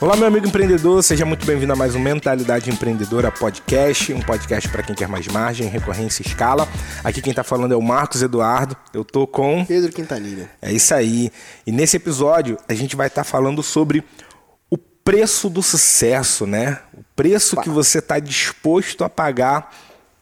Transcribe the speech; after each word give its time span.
Olá, 0.00 0.14
meu 0.14 0.28
amigo 0.28 0.46
empreendedor, 0.46 1.02
seja 1.02 1.24
muito 1.24 1.44
bem-vindo 1.44 1.72
a 1.72 1.76
mais 1.76 1.96
um 1.96 1.98
Mentalidade 1.98 2.70
Empreendedora 2.70 3.32
Podcast, 3.32 4.12
um 4.12 4.20
podcast 4.20 4.68
para 4.68 4.80
quem 4.80 4.94
quer 4.94 5.08
mais 5.08 5.26
margem, 5.26 5.66
recorrência 5.66 6.22
e 6.22 6.26
escala. 6.28 6.68
Aqui 7.02 7.20
quem 7.20 7.32
está 7.32 7.42
falando 7.42 7.74
é 7.74 7.76
o 7.76 7.82
Marcos 7.82 8.22
Eduardo, 8.22 8.76
eu 8.94 9.04
tô 9.04 9.26
com 9.26 9.64
Pedro 9.64 9.90
Quintanilha. 9.90 10.48
É 10.62 10.70
isso 10.70 10.94
aí. 10.94 11.32
E 11.66 11.72
nesse 11.72 11.96
episódio 11.96 12.56
a 12.68 12.74
gente 12.74 12.94
vai 12.94 13.08
estar 13.08 13.24
tá 13.24 13.28
falando 13.28 13.60
sobre 13.60 14.04
o 14.70 14.78
preço 14.78 15.50
do 15.50 15.64
sucesso, 15.64 16.46
né? 16.46 16.78
O 16.96 17.02
preço 17.16 17.56
Pá. 17.56 17.62
que 17.62 17.68
você 17.68 17.98
está 17.98 18.20
disposto 18.20 19.02
a 19.02 19.10
pagar 19.10 19.74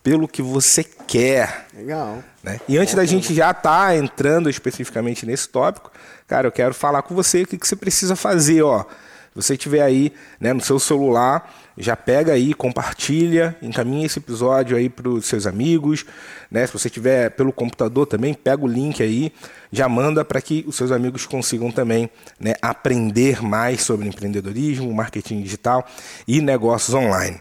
pelo 0.02 0.26
que 0.26 0.40
você 0.40 0.84
quer. 0.84 1.66
Legal. 1.74 2.24
Né? 2.42 2.58
E 2.66 2.78
antes 2.78 2.94
Bom, 2.94 3.00
da 3.02 3.04
gente 3.04 3.34
já 3.34 3.50
estar 3.50 3.88
tá 3.88 3.94
entrando 3.94 4.48
especificamente 4.48 5.26
nesse 5.26 5.50
tópico, 5.50 5.92
cara, 6.26 6.48
eu 6.48 6.52
quero 6.52 6.72
falar 6.72 7.02
com 7.02 7.14
você 7.14 7.42
o 7.42 7.46
que, 7.46 7.58
que 7.58 7.68
você 7.68 7.76
precisa 7.76 8.16
fazer, 8.16 8.62
ó 8.62 8.86
você 9.36 9.54
tiver 9.54 9.82
aí 9.82 10.12
né, 10.40 10.54
no 10.54 10.62
seu 10.62 10.78
celular, 10.80 11.54
já 11.76 11.94
pega 11.94 12.32
aí, 12.32 12.54
compartilha, 12.54 13.54
encaminha 13.60 14.06
esse 14.06 14.18
episódio 14.18 14.74
aí 14.78 14.88
para 14.88 15.10
os 15.10 15.26
seus 15.26 15.46
amigos. 15.46 16.06
Né? 16.50 16.66
Se 16.66 16.72
você 16.72 16.88
tiver 16.88 17.30
pelo 17.32 17.52
computador 17.52 18.06
também, 18.06 18.32
pega 18.32 18.64
o 18.64 18.66
link 18.66 19.02
aí, 19.02 19.30
já 19.70 19.88
manda 19.90 20.24
para 20.24 20.40
que 20.40 20.64
os 20.66 20.74
seus 20.74 20.90
amigos 20.90 21.26
consigam 21.26 21.70
também 21.70 22.08
né, 22.40 22.54
aprender 22.62 23.42
mais 23.42 23.82
sobre 23.82 24.08
empreendedorismo, 24.08 24.90
marketing 24.92 25.42
digital 25.42 25.86
e 26.26 26.40
negócios 26.40 26.94
online. 26.94 27.38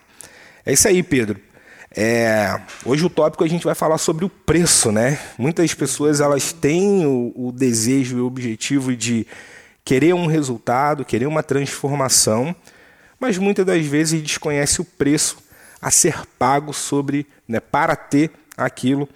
É 0.66 0.74
isso 0.74 0.90
aí, 0.90 1.02
Pedro. 1.02 1.40
É, 1.98 2.60
hoje 2.86 3.06
o 3.06 3.10
tópico 3.10 3.42
a 3.46 3.48
gente 3.48 3.64
vai 3.64 3.74
falar 3.74 3.98
sobre 3.98 4.26
o 4.26 4.30
preço, 4.30 4.92
né? 4.92 5.18
Muitas 5.38 5.74
pessoas 5.74 6.20
elas 6.20 6.52
têm 6.52 7.06
o, 7.06 7.32
o 7.34 7.52
desejo 7.54 8.18
e 8.18 8.22
o 8.22 8.26
objetivo 8.26 8.94
de 8.94 9.26
querer 9.86 10.16
um 10.16 10.26
resultado, 10.26 11.06
querer 11.06 11.28
uma 11.28 11.44
transformação, 11.44 12.56
mas 13.20 13.38
muitas 13.38 13.64
das 13.64 13.86
vezes 13.86 14.22
desconhece 14.22 14.82
o 14.82 14.86
preço 14.86 15.38
a 15.80 15.92
ser 15.92 16.26
pago 16.40 16.74
sobre, 16.74 17.28
né, 17.48 17.60
para 17.60 17.96
ter 17.96 18.32
aquilo. 18.58 19.08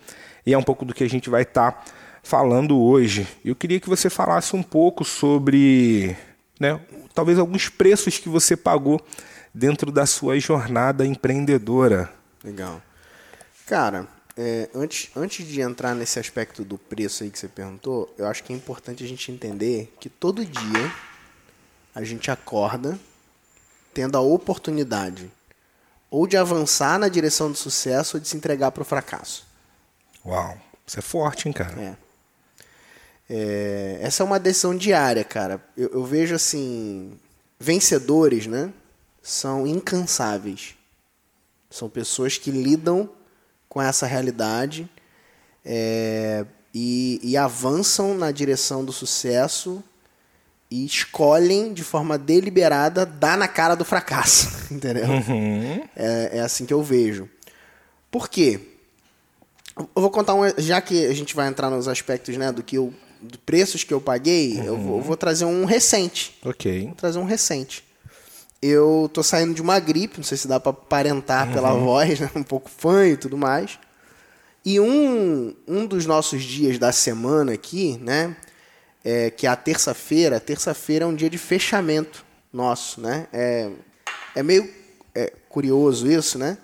E 0.46 0.54
é 0.54 0.58
um 0.58 0.64
pouco 0.64 0.86
do 0.86 0.94
que 0.94 1.04
a 1.04 1.10
gente 1.10 1.30
vai 1.30 1.42
estar 1.42 1.72
tá 1.72 1.84
falando 2.22 2.80
hoje. 2.80 3.28
Eu 3.44 3.56
queria 3.56 3.80
que 3.80 3.90
você 3.90 4.10
falasse 4.10 4.56
um 4.56 4.62
pouco 4.62 5.04
sobre, 5.04 6.16
né, 6.60 6.80
talvez 7.16 7.40
alguns 7.40 7.68
preços 7.68 8.20
que 8.20 8.30
você 8.30 8.56
pagou 8.56 9.02
dentro 9.52 9.92
da 9.92 10.06
sua 10.06 10.40
jornada 10.40 11.04
empreendedora. 11.06 12.12
Legal. 12.44 12.82
Cara, 13.66 14.08
é, 14.38 14.70
antes, 14.74 15.10
antes 15.16 15.46
de 15.48 15.62
entrar 15.62 15.94
nesse 15.94 16.20
aspecto 16.20 16.64
do 16.64 16.78
preço 16.78 17.24
aí 17.24 17.30
que 17.30 17.40
você 17.40 17.48
perguntou, 17.48 18.14
eu 18.18 18.28
acho 18.28 18.44
que 18.44 18.54
é 18.54 18.56
importante 18.56 19.04
a 19.04 19.08
gente 19.08 19.32
entender 19.32 19.94
que 20.00 20.10
todo 20.10 20.46
dia 20.46 20.94
a 21.94 22.04
gente 22.04 22.32
acorda 22.32 22.98
tendo 23.94 24.18
a 24.18 24.22
oportunidade 24.22 25.30
ou 26.10 26.26
de 26.26 26.38
avançar 26.38 26.98
na 26.98 27.08
direção 27.08 27.52
do 27.52 27.58
sucesso 27.58 28.18
ou 28.18 28.22
de 28.22 28.28
se 28.28 28.38
entregar 28.38 28.72
para 28.72 28.82
o 28.82 28.86
fracasso. 28.86 29.46
Uau, 30.26 30.58
isso 30.86 31.00
é 31.00 31.02
forte, 31.02 31.48
hein, 31.48 31.54
cara? 31.54 31.82
É. 31.82 31.98
é. 33.30 34.00
essa 34.02 34.24
é 34.24 34.26
uma 34.26 34.40
decisão 34.40 34.76
diária, 34.76 35.24
cara. 35.24 35.64
Eu, 35.76 35.90
eu 35.90 36.06
vejo 36.06 36.36
assim, 36.36 37.20
vencedores, 37.60 38.48
né? 38.48 38.72
São 39.22 39.68
incansáveis. 39.68 40.76
São 41.70 41.90
pessoas 41.90 42.38
que 42.38 42.50
lidam 42.50 43.10
com 43.70 43.80
essa 43.80 44.08
realidade 44.08 44.90
é, 45.64 46.44
e, 46.74 47.20
e 47.24 47.38
avançam 47.38 48.16
na 48.16 48.32
direção 48.32 48.84
do 48.84 48.92
sucesso 48.92 49.84
e 50.72 50.86
escolhem 50.86 51.74
de 51.74 51.84
forma 51.84 52.18
deliberada 52.18 53.06
dar 53.06 53.38
na 53.38 53.48
cara 53.48 53.76
do 53.76 53.86
fracasso, 53.86 54.50
entendeu? 54.74 55.06
Uhum. 55.06 55.84
É, 55.96 56.38
é, 56.38 56.40
assim 56.42 56.66
que 56.66 56.74
eu 56.74 56.82
vejo. 56.82 57.30
Por 58.12 58.28
quê? 58.28 58.60
Eu 59.78 59.88
vou 59.96 60.10
contar 60.10 60.34
um, 60.34 60.42
já 60.58 60.82
que 60.82 61.06
a 61.06 61.14
gente 61.14 61.36
vai 61.36 61.48
entrar 61.48 61.70
nos 61.70 61.88
aspectos, 61.88 62.36
né, 62.38 62.52
do 62.52 62.62
que 62.62 62.78
eu, 62.78 62.94
de 63.22 63.38
preços 63.38 63.84
que 63.84 63.94
eu 63.94 64.02
paguei, 64.02 64.58
uhum. 64.58 64.64
eu, 64.64 64.78
vou, 64.78 64.98
eu, 64.98 65.04
vou, 65.04 65.18
trazer 65.18 65.46
um 65.46 65.64
recente. 65.66 66.38
Ok. 66.44 66.86
Vou 66.86 66.96
trazer 66.96 67.20
um 67.20 67.26
recente 67.26 67.89
eu 68.62 69.10
tô 69.14 69.24
saindo 69.24 69.54
de 69.54 69.62
uma 69.62 69.80
gripe, 69.80 70.18
não 70.18 70.24
sei 70.24 70.38
se 70.38 70.48
dá 70.48 70.60
para 70.60 70.72
aparentar 70.72 71.48
uhum. 71.48 71.54
pela 71.54 71.74
voz, 71.74 72.20
né? 72.20 72.30
um 72.36 72.44
pouco 72.44 72.70
fã 72.70 73.08
e 73.08 73.18
tudo 73.18 73.38
mais. 73.38 73.80
E 74.66 74.80
um, 74.80 75.56
um 75.68 75.86
dos 75.86 76.06
nossos 76.06 76.44
dias 76.44 76.78
da 76.78 76.92
semana 76.92 77.54
aqui, 77.54 77.98
né, 78.02 78.36
é, 79.04 79.30
que 79.30 79.48
é 79.48 79.50
a 79.50 79.56
terça-feira, 79.56 80.40
terça-feira 80.40 81.06
é 81.06 81.08
um 81.08 81.16
dia 81.16 81.30
de 81.30 81.38
fechamento 81.38 82.26
nosso, 82.52 83.00
né? 83.00 83.28
É, 83.32 83.72
é 84.36 84.44
meio 84.44 84.70
é, 85.16 85.32
curioso 85.48 86.12
isso, 86.12 86.38
né? 86.38 86.58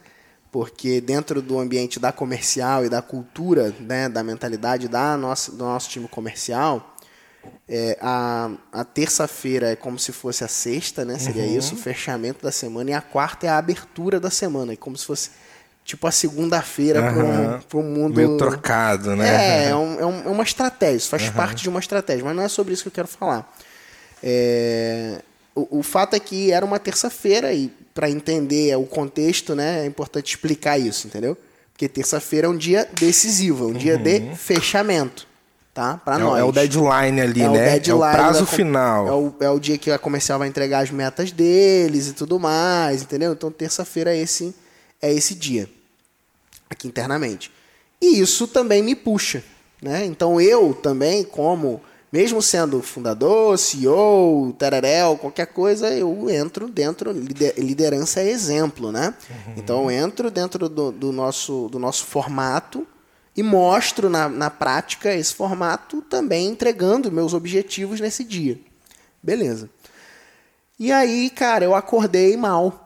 Porque 0.52 1.00
dentro 1.00 1.42
do 1.42 1.58
ambiente 1.60 2.00
da 2.00 2.12
comercial 2.12 2.86
e 2.86 2.90
da 2.90 3.02
cultura, 3.02 3.74
né, 3.80 4.10
da 4.10 4.24
mentalidade 4.24 4.88
da 4.88 5.18
nossa, 5.18 5.52
do 5.52 5.64
nosso 5.64 5.90
time 5.90 6.08
comercial, 6.08 6.95
é, 7.68 7.98
a, 8.00 8.52
a 8.72 8.84
terça-feira 8.84 9.72
é 9.72 9.76
como 9.76 9.98
se 9.98 10.12
fosse 10.12 10.44
a 10.44 10.48
sexta, 10.48 11.04
né? 11.04 11.18
Seria 11.18 11.44
uhum. 11.44 11.58
isso, 11.58 11.74
o 11.74 11.78
fechamento 11.78 12.44
da 12.44 12.52
semana. 12.52 12.92
E 12.92 12.94
a 12.94 13.02
quarta 13.02 13.48
é 13.48 13.50
a 13.50 13.58
abertura 13.58 14.20
da 14.20 14.30
semana. 14.30 14.74
É 14.74 14.76
como 14.76 14.96
se 14.96 15.06
fosse 15.06 15.32
tipo 15.84 16.06
a 16.08 16.12
segunda-feira 16.12 17.02
uhum. 17.02 17.60
para 17.62 17.80
o 17.80 17.84
mundo. 17.84 18.16
Meio 18.16 18.38
trocado, 18.38 19.16
né? 19.16 19.66
É, 19.66 19.70
é, 19.70 19.76
um, 19.76 20.00
é, 20.00 20.06
um, 20.06 20.22
é 20.26 20.30
uma 20.30 20.44
estratégia, 20.44 20.98
isso 20.98 21.10
faz 21.10 21.28
uhum. 21.28 21.34
parte 21.34 21.64
de 21.64 21.70
uma 21.70 21.80
estratégia, 21.80 22.24
mas 22.24 22.36
não 22.36 22.44
é 22.44 22.48
sobre 22.48 22.74
isso 22.74 22.84
que 22.84 22.90
eu 22.90 22.94
quero 22.94 23.08
falar. 23.08 23.52
É, 24.22 25.22
o, 25.54 25.80
o 25.80 25.84
fato 25.84 26.16
é 26.16 26.20
que 26.20 26.52
era 26.52 26.66
uma 26.66 26.80
terça-feira 26.80 27.54
e 27.54 27.72
para 27.94 28.10
entender 28.10 28.76
o 28.76 28.86
contexto, 28.86 29.56
né, 29.56 29.84
é 29.84 29.86
importante 29.86 30.28
explicar 30.28 30.78
isso, 30.78 31.08
entendeu? 31.08 31.38
Porque 31.72 31.88
terça-feira 31.88 32.48
é 32.48 32.50
um 32.50 32.58
dia 32.58 32.88
decisivo, 32.94 33.66
é 33.66 33.68
um 33.68 33.74
dia 33.74 33.98
de 33.98 34.18
uhum. 34.18 34.36
fechamento 34.36 35.28
tá? 35.76 36.00
Para 36.04 36.16
é, 36.16 36.20
nós. 36.20 36.40
É 36.40 36.44
o 36.44 36.52
deadline 36.54 37.22
ali, 37.22 37.42
é 37.42 37.50
né? 37.50 37.50
O 37.50 37.54
deadline 37.54 37.90
é 37.90 37.94
o 37.94 38.12
prazo 38.12 38.46
final. 38.46 39.08
É 39.08 39.12
o, 39.12 39.36
é 39.42 39.50
o 39.50 39.60
dia 39.60 39.78
que 39.78 39.92
a 39.92 40.00
comercial 40.00 40.40
vai 40.40 40.48
entregar 40.48 40.80
as 40.80 40.90
metas 40.90 41.32
deles 41.32 42.08
e 42.08 42.14
tudo 42.14 42.40
mais, 42.40 43.04
entendeu? 43.04 43.34
Então 43.34 43.52
terça-feira 43.52 44.16
é 44.16 44.18
esse, 44.18 44.56
é 45.02 45.14
esse 45.14 45.36
dia, 45.36 45.70
aqui 46.70 46.88
internamente. 46.88 47.52
E 48.02 48.20
isso 48.20 48.48
também 48.48 48.82
me 48.82 48.96
puxa, 48.96 49.44
né? 49.82 50.06
Então 50.06 50.40
eu 50.40 50.74
também, 50.74 51.26
como, 51.26 51.82
mesmo 52.10 52.42
sendo 52.42 52.82
fundador, 52.82 53.58
CEO, 53.58 54.56
tereréu, 54.58 55.18
qualquer 55.18 55.48
coisa, 55.48 55.90
eu 55.90 56.30
entro 56.30 56.70
dentro, 56.70 57.12
liderança 57.12 58.22
é 58.22 58.30
exemplo, 58.30 58.94
né? 58.94 59.14
Uhum. 59.30 59.54
Então 59.58 59.84
eu 59.84 59.92
entro 59.92 60.32
dentro 60.32 60.70
do, 60.70 60.90
do, 60.94 61.12
nosso, 61.12 61.68
do 61.70 61.78
nosso 61.78 62.06
formato 62.06 62.88
e 63.36 63.44
mostro 63.44 64.10
na, 64.10 64.30
na 64.30 64.50
prática 64.50 65.14
esse 65.14 65.34
formato 65.34 66.02
também 66.02 66.48
entregando 66.48 67.12
meus 67.12 67.34
objetivos 67.34 68.00
nesse 68.00 68.24
dia. 68.24 68.60
Beleza. 69.22 69.70
E 70.80 70.92
aí, 70.92 71.30
cara, 71.30 71.66
eu 71.66 71.76
acordei 71.76 72.38
mal 72.38 72.86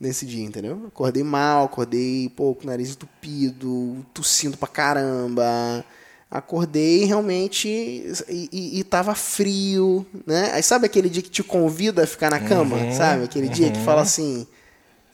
nesse 0.00 0.24
dia, 0.26 0.44
entendeu? 0.44 0.84
Acordei 0.86 1.22
mal, 1.22 1.64
acordei, 1.64 2.28
pô, 2.30 2.54
com 2.54 2.64
o 2.64 2.66
nariz 2.66 2.90
entupido, 2.90 4.04
tossindo 4.12 4.56
pra 4.56 4.68
caramba. 4.68 5.84
Acordei 6.30 7.04
realmente 7.04 7.68
e, 7.68 8.48
e, 8.52 8.80
e 8.80 8.84
tava 8.84 9.14
frio, 9.14 10.06
né? 10.26 10.50
Aí 10.52 10.62
sabe 10.62 10.86
aquele 10.86 11.08
dia 11.08 11.22
que 11.22 11.30
te 11.30 11.42
convida 11.42 12.04
a 12.04 12.06
ficar 12.06 12.30
na 12.30 12.40
cama? 12.40 12.76
Uhum, 12.76 12.92
sabe? 12.92 13.24
Aquele 13.24 13.46
uhum. 13.46 13.52
dia 13.52 13.70
que 13.70 13.82
fala 13.82 13.98
uhum. 13.98 14.02
assim 14.02 14.46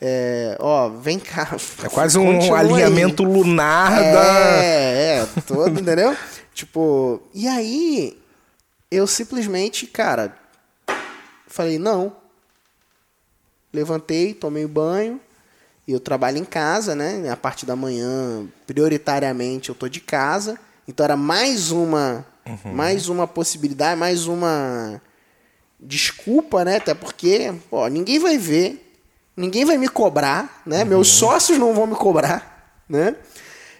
é, 0.00 0.56
ó, 0.60 0.88
vem 0.88 1.18
cá. 1.18 1.56
É 1.82 1.88
quase 1.88 2.18
um 2.18 2.54
alinhamento 2.54 3.24
aí. 3.24 3.32
lunar 3.32 4.02
é, 4.02 4.12
da. 4.12 4.62
É, 4.62 5.18
é, 5.18 5.26
todo, 5.46 5.80
entendeu? 5.80 6.16
tipo, 6.52 7.22
e 7.32 7.46
aí 7.48 8.18
eu 8.90 9.06
simplesmente, 9.06 9.86
cara, 9.86 10.36
falei, 11.46 11.78
não. 11.78 12.14
Levantei, 13.72 14.34
tomei 14.34 14.66
banho. 14.66 15.20
E 15.86 15.92
eu 15.92 16.00
trabalho 16.00 16.38
em 16.38 16.44
casa, 16.44 16.94
né? 16.94 17.28
A 17.30 17.36
parte 17.36 17.66
da 17.66 17.76
manhã, 17.76 18.46
prioritariamente, 18.66 19.68
eu 19.68 19.74
tô 19.74 19.88
de 19.88 20.00
casa. 20.00 20.58
Então 20.88 21.04
era 21.04 21.16
mais 21.16 21.70
uma, 21.70 22.26
uhum. 22.46 22.72
mais 22.72 23.08
uma 23.08 23.26
possibilidade, 23.26 23.98
mais 23.98 24.26
uma 24.26 25.00
desculpa, 25.78 26.64
né? 26.64 26.76
Até 26.76 26.94
porque, 26.94 27.52
pô, 27.68 27.86
ninguém 27.88 28.18
vai 28.18 28.38
ver 28.38 28.83
ninguém 29.36 29.64
vai 29.64 29.76
me 29.76 29.88
cobrar, 29.88 30.62
né? 30.66 30.82
Uhum. 30.82 30.90
Meus 30.90 31.08
sócios 31.08 31.58
não 31.58 31.74
vão 31.74 31.86
me 31.86 31.94
cobrar, 31.94 32.82
né? 32.88 33.16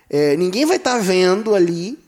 É, 0.09 0.37
ninguém 0.37 0.65
vai 0.65 0.77
estar 0.77 0.95
tá 0.95 0.99
vendo 0.99 1.55
ali. 1.55 1.99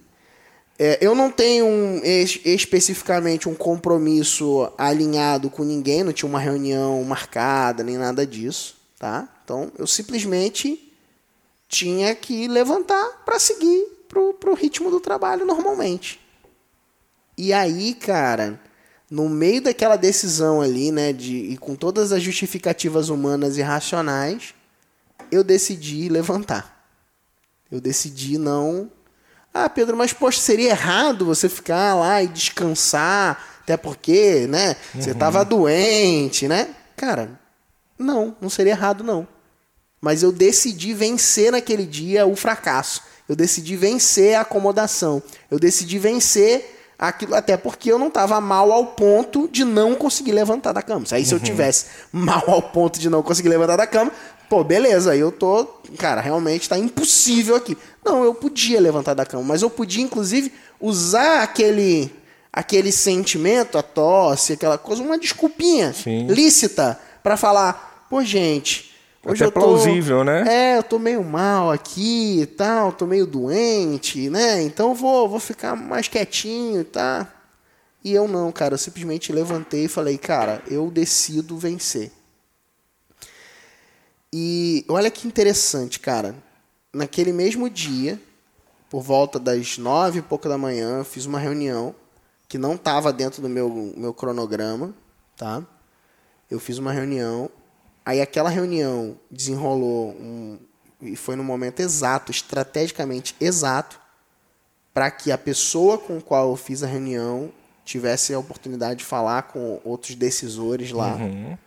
É, 0.79 0.99
eu 1.01 1.15
não 1.15 1.31
tenho 1.31 1.65
um, 1.65 2.01
es, 2.05 2.39
especificamente 2.45 3.49
um 3.49 3.55
compromisso 3.55 4.71
alinhado 4.77 5.49
com 5.49 5.65
ninguém, 5.65 6.05
não 6.05 6.13
tinha 6.13 6.29
uma 6.29 6.39
reunião 6.39 7.03
marcada, 7.03 7.83
nem 7.83 7.97
nada 7.97 8.27
disso, 8.27 8.77
tá? 8.99 9.27
Então 9.43 9.73
eu 9.79 9.87
simplesmente 9.87 10.93
tinha 11.69 12.15
que 12.15 12.47
levantar 12.47 13.23
para 13.25 13.39
seguir 13.39 13.87
pro, 14.09 14.35
pro 14.35 14.55
ritmo 14.55 14.91
do 14.91 15.01
trabalho 15.01 15.47
normalmente. 15.47 16.21
E 17.39 17.53
aí, 17.53 17.95
cara, 17.95 18.61
no 19.11 19.29
meio 19.29 19.63
daquela 19.63 19.97
decisão 19.97 20.61
ali, 20.61 20.91
né, 20.91 21.13
de, 21.13 21.35
e 21.35 21.57
com 21.57 21.75
todas 21.75 22.13
as 22.13 22.23
justificativas 22.23 23.09
humanas 23.09 23.57
e 23.57 23.63
racionais, 23.63 24.55
eu 25.31 25.45
decidi 25.45 26.09
levantar. 26.09 26.77
Eu 27.71 27.81
decidi 27.81 28.39
não. 28.39 28.91
Ah, 29.55 29.69
Pedro, 29.69 29.97
mas 29.97 30.13
poxa, 30.13 30.41
seria 30.41 30.71
errado 30.71 31.25
você 31.25 31.49
ficar 31.49 31.95
lá 31.95 32.23
e 32.23 32.29
descansar, 32.29 33.61
até 33.63 33.77
porque, 33.77 34.47
né, 34.49 34.77
você 34.95 35.11
estava 35.11 35.41
uhum. 35.41 35.49
doente, 35.49 36.47
né? 36.47 36.75
Cara, 36.97 37.39
não, 37.99 38.37
não 38.41 38.51
seria 38.51 38.73
errado 38.73 39.03
não. 39.03 39.27
Mas 40.01 40.23
eu 40.23 40.31
decidi 40.31 40.93
vencer 40.93 41.51
naquele 41.51 41.87
dia 41.87 42.27
o 42.27 42.37
fracasso. 42.37 43.03
Eu 43.29 43.35
decidi 43.35 43.77
vencer 43.77 44.37
a 44.37 44.43
acomodação. 44.43 45.23
Eu 45.51 45.59
decidi 45.59 45.99
vencer 45.99 46.76
aquilo, 46.99 47.35
até 47.35 47.57
porque 47.57 47.91
eu 47.91 47.99
não 47.99 48.09
estava 48.09 48.41
mal 48.41 48.73
ao 48.73 48.87
ponto 48.87 49.49
de 49.49 49.65
não 49.65 49.95
conseguir 49.95 50.33
levantar 50.33 50.73
da 50.73 50.83
cama. 50.83 51.05
Aí 51.13 51.25
se 51.25 51.33
eu 51.33 51.39
uhum. 51.39 51.45
tivesse 51.45 51.87
mal 52.13 52.45
ao 52.47 52.63
ponto 52.63 52.99
de 52.99 53.11
não 53.11 53.23
conseguir 53.23 53.49
levantar 53.49 53.77
da 53.77 53.87
cama, 53.87 54.11
pô, 54.49 54.65
beleza, 54.65 55.13
aí 55.13 55.21
eu 55.21 55.33
tô, 55.33 55.65
cara, 55.99 56.21
realmente 56.21 56.69
tá 56.69 56.79
impossível 56.79 57.55
aqui. 57.55 57.77
Não, 58.05 58.25
eu 58.25 58.35
podia 58.35 58.81
levantar 58.81 59.15
da 59.15 59.27
cama, 59.27 59.43
mas 59.43 59.63
eu 59.63 59.71
podia 59.71 60.03
inclusive 60.03 60.53
usar 60.81 61.43
aquele 61.43 62.13
aquele 62.53 62.91
sentimento, 62.91 63.77
a 63.77 63.83
tosse, 63.83 64.55
aquela 64.55 64.79
coisa, 64.79 65.03
uma 65.03 65.19
desculpinha 65.19 65.93
Sim. 65.93 66.27
lícita 66.27 66.99
para 67.23 67.37
falar, 67.37 68.07
pô, 68.09 68.25
gente, 68.25 68.86
Hoje 69.29 69.43
Até 69.43 69.49
eu 69.49 69.53
tô, 69.53 69.61
plausível, 69.61 70.23
né? 70.23 70.45
É, 70.47 70.79
eu 70.79 70.85
tô 70.85 71.01
meio 71.01 71.25
mal 71.25 71.73
aqui 71.73 72.43
e 72.43 72.47
tal, 72.47 72.93
tô 72.93 73.07
meio 73.07 73.27
doente, 73.27 74.31
né? 74.31 74.63
Então 74.63 74.95
vou, 74.95 75.29
vou 75.29 75.41
ficar 75.41 75.75
mais 75.75 76.07
quietinho, 76.07 76.85
tá? 76.85 77.33
E 78.05 78.13
eu 78.13 78.29
não, 78.29 78.53
cara, 78.53 78.75
eu 78.75 78.79
simplesmente 78.79 79.33
levantei 79.33 79.87
e 79.87 79.89
falei, 79.89 80.17
cara, 80.17 80.63
eu 80.69 80.89
decido 80.93 81.59
vencer. 81.59 82.13
E 84.33 84.85
olha 84.89 85.11
que 85.11 85.27
interessante, 85.27 85.99
cara. 85.99 86.33
Naquele 86.93 87.33
mesmo 87.33 87.69
dia, 87.69 88.21
por 88.89 89.03
volta 89.03 89.41
das 89.41 89.77
nove 89.77 90.21
e 90.21 90.23
pouco 90.23 90.49
da 90.49 90.57
manhã, 90.57 91.03
fiz 91.03 91.27
uma 91.27 91.41
reunião 91.41 91.97
que 92.47 92.59
não 92.59 92.77
estava 92.77 93.13
dentro 93.13 93.43
do 93.43 93.49
meu, 93.49 93.93
meu 93.97 94.15
cronograma, 94.15 94.95
tá? 95.37 95.65
Eu 96.49 96.61
fiz 96.61 96.79
uma 96.79 96.93
reunião 96.93 97.51
Aí 98.07 98.21
aquela 98.21 98.49
reunião 98.49 99.19
desenrolou 99.29 100.11
um, 100.13 100.61
e 101.03 101.17
foi 101.17 101.35
no 101.35 101.43
momento 101.43 101.81
exato, 101.81 102.31
estrategicamente 102.31 103.35
exato, 103.41 104.01
para 104.95 105.11
que 105.11 105.33
a 105.33 105.37
pessoa 105.37 105.99
com 105.99 106.19
a 106.19 106.23
qual 106.23 106.51
eu 106.51 106.57
fiz 106.57 106.85
a 106.85 106.87
reunião 106.87 107.53
tivesse 107.85 108.33
a 108.33 108.39
oportunidade 108.39 109.01
de 109.01 109.05
falar 109.05 109.43
com 109.43 109.81
outros 109.85 110.15
decisores 110.15 110.93
lá. 110.93 111.17
Uhum. 111.17 111.59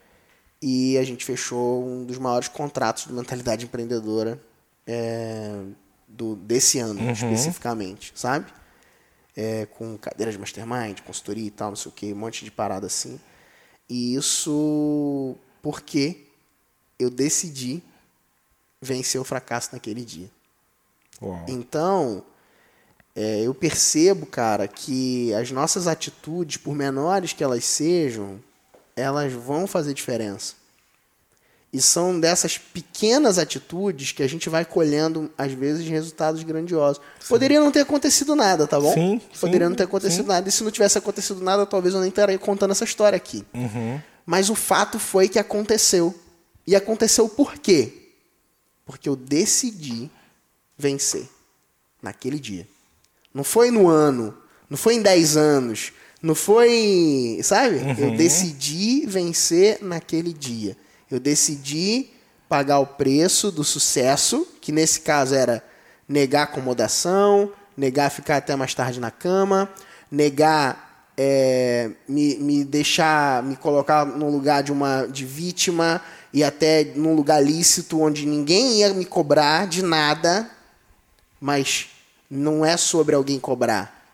E 0.61 0.97
a 0.97 1.03
gente 1.03 1.25
fechou 1.25 1.85
um 1.85 2.05
dos 2.05 2.17
maiores 2.17 2.47
contratos 2.47 3.05
de 3.05 3.11
mentalidade 3.11 3.65
empreendedora 3.65 4.41
é, 4.87 5.61
do, 6.07 6.37
desse 6.37 6.79
ano, 6.79 7.01
uhum. 7.01 7.11
especificamente, 7.11 8.13
sabe? 8.15 8.45
É, 9.35 9.65
com 9.65 9.97
cadeiras 9.97 10.35
de 10.35 10.39
mastermind, 10.39 11.01
consultoria 11.01 11.47
e 11.47 11.51
tal, 11.51 11.69
não 11.69 11.75
sei 11.75 11.91
o 11.91 11.93
que, 11.93 12.13
um 12.13 12.17
monte 12.17 12.45
de 12.45 12.51
parada 12.51 12.87
assim. 12.87 13.19
E 13.89 14.15
isso 14.15 15.35
porque 15.61 16.28
eu 16.99 17.09
decidi 17.09 17.81
vencer 18.81 19.19
o 19.19 19.23
fracasso 19.23 19.69
naquele 19.71 20.03
dia. 20.03 20.29
Uau. 21.21 21.45
Então, 21.47 22.23
é, 23.15 23.41
eu 23.41 23.53
percebo, 23.53 24.25
cara, 24.25 24.67
que 24.67 25.33
as 25.33 25.51
nossas 25.51 25.87
atitudes, 25.87 26.57
por 26.57 26.75
menores 26.75 27.33
que 27.33 27.43
elas 27.43 27.65
sejam, 27.65 28.39
elas 28.95 29.31
vão 29.33 29.65
fazer 29.65 29.93
diferença. 29.93 30.59
E 31.71 31.79
são 31.79 32.19
dessas 32.19 32.57
pequenas 32.57 33.37
atitudes 33.37 34.11
que 34.11 34.23
a 34.23 34.27
gente 34.27 34.49
vai 34.49 34.65
colhendo, 34.65 35.31
às 35.37 35.51
vezes, 35.51 35.87
resultados 35.87 36.41
grandiosos. 36.41 36.99
Sim. 37.19 37.27
Poderia 37.27 37.59
não 37.59 37.71
ter 37.71 37.81
acontecido 37.81 38.35
nada, 38.35 38.65
tá 38.65 38.79
bom? 38.79 38.91
Sim. 38.91 39.21
Poderia 39.39 39.67
sim, 39.67 39.69
não 39.69 39.75
ter 39.75 39.83
acontecido 39.83 40.23
sim. 40.23 40.29
nada. 40.29 40.49
E 40.49 40.51
se 40.51 40.63
não 40.63 40.71
tivesse 40.71 40.97
acontecido 40.97 41.41
nada, 41.41 41.67
talvez 41.67 41.93
eu 41.93 41.99
nem 41.99 42.09
estaria 42.09 42.39
contando 42.39 42.71
essa 42.71 42.83
história 42.83 43.15
aqui. 43.15 43.45
Uhum. 43.53 44.01
Mas 44.25 44.49
o 44.49 44.55
fato 44.55 44.97
foi 44.97 45.29
que 45.29 45.37
aconteceu. 45.37 46.15
E 46.69 46.75
aconteceu 46.75 47.27
por 47.27 47.57
quê? 47.57 48.11
Porque 48.85 49.09
eu 49.09 49.15
decidi 49.15 50.07
vencer 50.77 51.27
naquele 51.99 52.39
dia. 52.39 52.67
Não 53.33 53.43
foi 53.43 53.71
no 53.71 53.87
ano, 53.87 54.37
não 54.69 54.77
foi 54.77 54.93
em 54.93 55.01
10 55.01 55.35
anos, 55.35 55.91
não 56.21 56.35
foi, 56.35 57.39
sabe? 57.41 57.77
Uhum. 57.77 57.95
Eu 57.97 58.15
decidi 58.15 59.03
vencer 59.07 59.79
naquele 59.81 60.31
dia. 60.31 60.77
Eu 61.09 61.19
decidi 61.19 62.11
pagar 62.47 62.77
o 62.77 62.85
preço 62.85 63.51
do 63.51 63.63
sucesso, 63.63 64.47
que 64.61 64.71
nesse 64.71 65.01
caso 65.01 65.33
era 65.33 65.65
negar 66.07 66.43
acomodação, 66.43 67.51
negar 67.75 68.11
ficar 68.11 68.37
até 68.37 68.55
mais 68.55 68.75
tarde 68.75 68.99
na 68.99 69.09
cama, 69.09 69.67
negar 70.11 70.88
é, 71.21 71.91
me, 72.07 72.37
me 72.37 72.63
deixar, 72.63 73.43
me 73.43 73.57
colocar 73.57 74.05
no 74.05 74.29
lugar 74.29 74.63
de 74.63 74.71
uma 74.71 75.05
de 75.05 75.25
vítima, 75.25 76.01
e 76.31 76.45
até 76.45 76.85
num 76.95 77.13
lugar 77.13 77.43
lícito 77.43 77.99
onde 77.99 78.25
ninguém 78.25 78.77
ia 78.77 78.93
me 78.93 79.03
cobrar 79.03 79.67
de 79.67 79.83
nada, 79.83 80.49
mas 81.41 81.89
não 82.31 82.63
é 82.63 82.77
sobre 82.77 83.15
alguém 83.15 83.37
cobrar. 83.37 84.13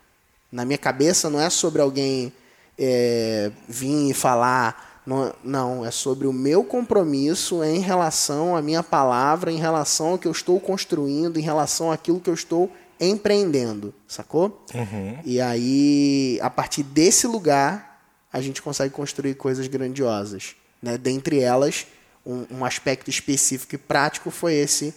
Na 0.52 0.66
minha 0.66 0.80
cabeça 0.80 1.30
não 1.30 1.40
é 1.40 1.48
sobre 1.48 1.80
alguém 1.80 2.34
é, 2.76 3.52
vir 3.68 4.10
e 4.10 4.14
falar. 4.14 5.04
Não, 5.06 5.32
não, 5.44 5.86
é 5.86 5.92
sobre 5.92 6.26
o 6.26 6.34
meu 6.34 6.64
compromisso 6.64 7.64
em 7.64 7.82
relação 7.82 8.56
à 8.56 8.64
minha 8.64 8.82
palavra, 8.82 9.52
em 9.52 9.58
relação 9.58 10.08
ao 10.08 10.18
que 10.18 10.28
eu 10.28 10.32
estou 10.32 10.60
construindo, 10.60 11.38
em 11.38 11.44
relação 11.44 11.92
àquilo 11.92 12.20
que 12.20 12.32
eu 12.32 12.34
estou 12.34 12.72
empreendendo, 13.00 13.94
sacou? 14.08 14.66
Uhum. 14.74 15.20
E 15.24 15.42
aí, 15.42 16.40
a 16.42 16.50
partir 16.50 16.84
desse 16.84 17.28
lugar, 17.28 18.02
a 18.32 18.42
gente 18.42 18.62
consegue 18.62 18.94
construir 18.94 19.36
coisas 19.36 19.68
grandiosas. 19.68 20.56
Né? 20.82 20.98
Dentre 20.98 21.40
elas, 21.40 21.88
um, 22.26 22.46
um 22.52 22.66
aspecto 22.66 23.10
específico 23.10 23.76
e 23.76 23.78
prático 23.78 24.32
foi 24.32 24.54
esse 24.56 24.94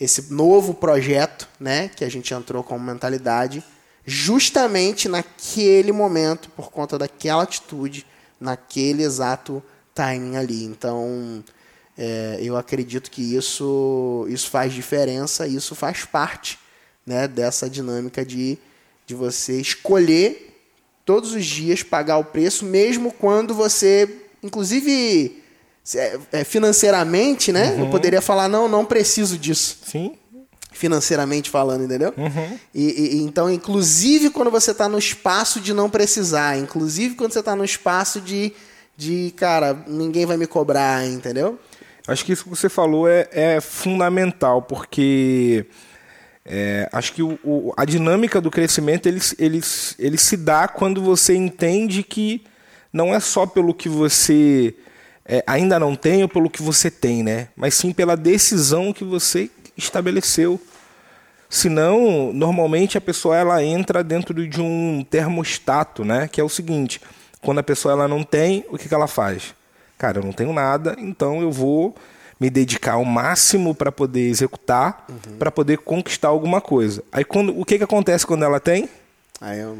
esse 0.00 0.32
novo 0.32 0.72
projeto, 0.72 1.46
né, 1.60 1.88
que 1.88 2.02
a 2.02 2.08
gente 2.08 2.32
entrou 2.32 2.64
com 2.64 2.78
mentalidade, 2.78 3.62
justamente 4.06 5.10
naquele 5.10 5.92
momento, 5.92 6.48
por 6.56 6.70
conta 6.70 6.96
daquela 6.96 7.42
atitude, 7.42 8.06
naquele 8.40 9.02
exato 9.02 9.62
timing 9.94 10.36
ali. 10.38 10.64
Então, 10.64 11.44
é, 11.98 12.38
eu 12.40 12.56
acredito 12.56 13.10
que 13.10 13.36
isso, 13.36 14.26
isso 14.30 14.48
faz 14.48 14.72
diferença, 14.72 15.46
isso 15.46 15.74
faz 15.74 16.06
parte 16.06 16.58
né, 17.06 17.26
dessa 17.26 17.68
dinâmica 17.68 18.24
de, 18.24 18.58
de 19.06 19.14
você 19.14 19.60
escolher 19.60 20.50
todos 21.04 21.32
os 21.32 21.44
dias 21.44 21.82
pagar 21.82 22.18
o 22.18 22.24
preço, 22.24 22.64
mesmo 22.64 23.12
quando 23.12 23.54
você, 23.54 24.08
inclusive 24.42 25.42
é, 25.94 26.18
é, 26.32 26.44
financeiramente, 26.44 27.50
né? 27.50 27.72
Uhum. 27.72 27.84
Eu 27.86 27.90
poderia 27.90 28.20
falar, 28.20 28.48
não, 28.48 28.68
não 28.68 28.84
preciso 28.84 29.36
disso. 29.36 29.78
Sim. 29.84 30.12
Financeiramente 30.70 31.50
falando, 31.50 31.84
entendeu? 31.84 32.14
Uhum. 32.16 32.58
E, 32.72 33.16
e, 33.16 33.22
então, 33.22 33.50
inclusive 33.50 34.30
quando 34.30 34.50
você 34.50 34.70
está 34.70 34.88
no 34.88 34.98
espaço 34.98 35.60
de 35.60 35.74
não 35.74 35.90
precisar, 35.90 36.56
inclusive 36.58 37.16
quando 37.16 37.32
você 37.32 37.40
está 37.40 37.56
no 37.56 37.64
espaço 37.64 38.20
de, 38.20 38.52
de, 38.96 39.34
cara, 39.36 39.76
ninguém 39.88 40.24
vai 40.24 40.36
me 40.36 40.46
cobrar, 40.46 41.04
entendeu? 41.06 41.58
Acho 42.06 42.24
que 42.24 42.32
isso 42.32 42.44
que 42.44 42.50
você 42.50 42.68
falou 42.68 43.08
é, 43.08 43.28
é 43.32 43.60
fundamental, 43.60 44.62
porque 44.62 45.66
é, 46.52 46.88
acho 46.92 47.12
que 47.12 47.22
o, 47.22 47.38
o, 47.44 47.72
a 47.76 47.84
dinâmica 47.84 48.40
do 48.40 48.50
crescimento 48.50 49.06
ele, 49.06 49.20
ele, 49.38 49.60
ele 49.96 50.18
se 50.18 50.36
dá 50.36 50.66
quando 50.66 51.00
você 51.00 51.36
entende 51.36 52.02
que 52.02 52.42
não 52.92 53.14
é 53.14 53.20
só 53.20 53.46
pelo 53.46 53.72
que 53.72 53.88
você 53.88 54.74
é, 55.24 55.44
ainda 55.46 55.78
não 55.78 55.94
tem 55.94 56.24
ou 56.24 56.28
pelo 56.28 56.50
que 56.50 56.60
você 56.60 56.90
tem, 56.90 57.22
né? 57.22 57.48
Mas 57.54 57.74
sim 57.74 57.92
pela 57.92 58.16
decisão 58.16 58.92
que 58.92 59.04
você 59.04 59.48
estabeleceu. 59.76 60.60
Senão, 61.48 62.32
normalmente 62.32 62.98
a 62.98 63.00
pessoa 63.00 63.36
ela 63.36 63.62
entra 63.62 64.02
dentro 64.02 64.44
de 64.48 64.60
um 64.60 65.06
termostato, 65.08 66.04
né? 66.04 66.26
Que 66.26 66.40
é 66.40 66.44
o 66.44 66.48
seguinte: 66.48 67.00
quando 67.40 67.60
a 67.60 67.62
pessoa 67.62 67.92
ela 67.92 68.08
não 68.08 68.24
tem, 68.24 68.64
o 68.70 68.76
que, 68.76 68.88
que 68.88 68.94
ela 68.94 69.06
faz? 69.06 69.54
Cara, 69.96 70.18
eu 70.18 70.24
não 70.24 70.32
tenho 70.32 70.52
nada, 70.52 70.96
então 70.98 71.40
eu 71.40 71.52
vou 71.52 71.94
me 72.40 72.48
dedicar 72.48 72.94
ao 72.94 73.04
máximo 73.04 73.74
para 73.74 73.92
poder 73.92 74.28
executar, 74.28 75.04
uhum. 75.08 75.36
para 75.38 75.50
poder 75.50 75.78
conquistar 75.78 76.28
alguma 76.28 76.60
coisa. 76.60 77.04
Aí 77.12 77.24
quando 77.24 77.58
o 77.58 77.64
que, 77.64 77.76
que 77.76 77.84
acontece 77.84 78.26
quando 78.26 78.44
ela 78.44 78.58
tem? 78.58 78.88
Aí 79.40 79.60
eu... 79.60 79.76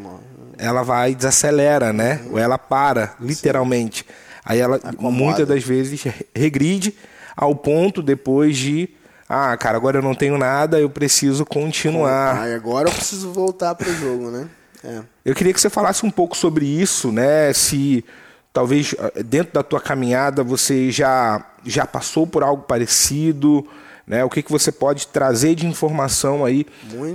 Ela 0.59 0.83
vai 0.83 1.15
desacelera, 1.15 1.91
né? 1.93 2.21
Uhum. 2.27 2.33
Ou 2.33 2.39
ela 2.39 2.59
para, 2.59 3.15
literalmente. 3.19 4.05
Sim. 4.07 4.15
Aí 4.45 4.59
ela 4.59 4.77
Acomoda. 4.77 5.11
muitas 5.11 5.49
das 5.49 5.65
vezes 5.65 6.05
regride 6.35 6.95
ao 7.35 7.55
ponto 7.55 8.03
depois 8.03 8.57
de 8.57 8.91
ah, 9.33 9.57
cara, 9.57 9.77
agora 9.77 9.99
eu 9.99 10.03
não 10.03 10.13
tenho 10.13 10.37
nada, 10.37 10.81
eu 10.81 10.91
preciso 10.91 11.47
continuar. 11.47 12.37
Ah, 12.37 12.53
agora 12.53 12.89
eu 12.89 12.93
preciso 12.93 13.33
voltar 13.33 13.77
pro 13.77 13.89
jogo, 13.95 14.29
né? 14.29 14.49
É. 14.83 15.03
Eu 15.25 15.37
queria 15.37 15.53
que 15.53 15.61
você 15.61 15.71
falasse 15.71 16.05
um 16.05 16.11
pouco 16.11 16.37
sobre 16.37 16.67
isso, 16.67 17.13
né? 17.13 17.53
Se 17.53 18.05
talvez 18.53 18.95
eh, 18.99 19.23
dentro 19.23 19.55
da 19.55 19.63
tua 19.63 19.81
caminhada 19.81 20.43
você 20.43 20.91
já, 20.91 21.45
já 21.65 21.87
passou 21.87 22.27
por 22.27 22.43
algo 22.43 22.63
parecido, 22.63 23.67
né? 24.07 24.25
O 24.25 24.31
que, 24.31 24.43
que 24.43 24.51
você 24.51 24.73
pode 24.73 25.07
trazer 25.07 25.55
de 25.55 25.67
informação 25.67 26.45
aí 26.45 26.67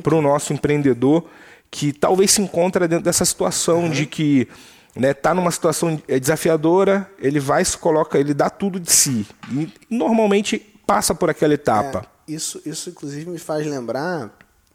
para 0.01 0.15
o 0.15 0.21
nosso 0.21 0.53
empreendedor 0.53 1.25
que 1.69 1.91
talvez 1.91 2.31
se 2.31 2.41
encontra 2.41 2.87
dentro 2.87 3.03
dessa 3.03 3.25
situação 3.25 3.89
de 3.89 4.05
que 4.05 4.47
né, 4.95 5.13
tá 5.13 5.33
numa 5.33 5.51
situação 5.51 6.01
eh, 6.07 6.19
desafiadora, 6.19 7.09
ele 7.19 7.39
vai 7.39 7.65
se 7.65 7.77
coloca, 7.77 8.17
ele 8.17 8.33
dá 8.33 8.49
tudo 8.49 8.79
de 8.79 8.91
si 8.91 9.27
e 9.51 9.69
normalmente 9.89 10.57
passa 10.87 11.13
por 11.13 11.29
aquela 11.29 11.53
etapa. 11.53 12.05
É, 12.27 12.31
isso, 12.31 12.61
isso 12.65 12.89
inclusive 12.89 13.29
me 13.29 13.37
faz 13.37 13.67
lembrar, 13.67 14.31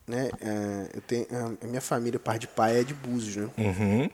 né? 0.07 0.29
é, 0.43 0.91
eu 0.95 1.01
tenho, 1.01 1.27
a 1.63 1.67
minha 1.67 1.81
família, 1.81 2.19
par 2.19 2.39
de 2.39 2.47
pai, 2.47 2.81
é 2.81 2.85
de 2.85 2.93
Búzios, 2.93 3.37
né? 3.37 3.49
Uhum. 3.57 4.11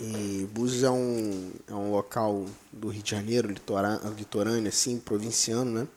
E 0.00 0.48
Búzios 0.52 0.84
é 0.84 0.90
um, 0.90 1.50
é 1.68 1.74
um 1.74 1.90
local 1.90 2.46
do 2.72 2.88
Rio 2.88 3.02
de 3.02 3.10
Janeiro, 3.10 3.48
litora- 3.48 4.00
litorâneo, 4.16 4.68
assim, 4.68 4.98
provinciano, 4.98 5.80
né? 5.82 5.88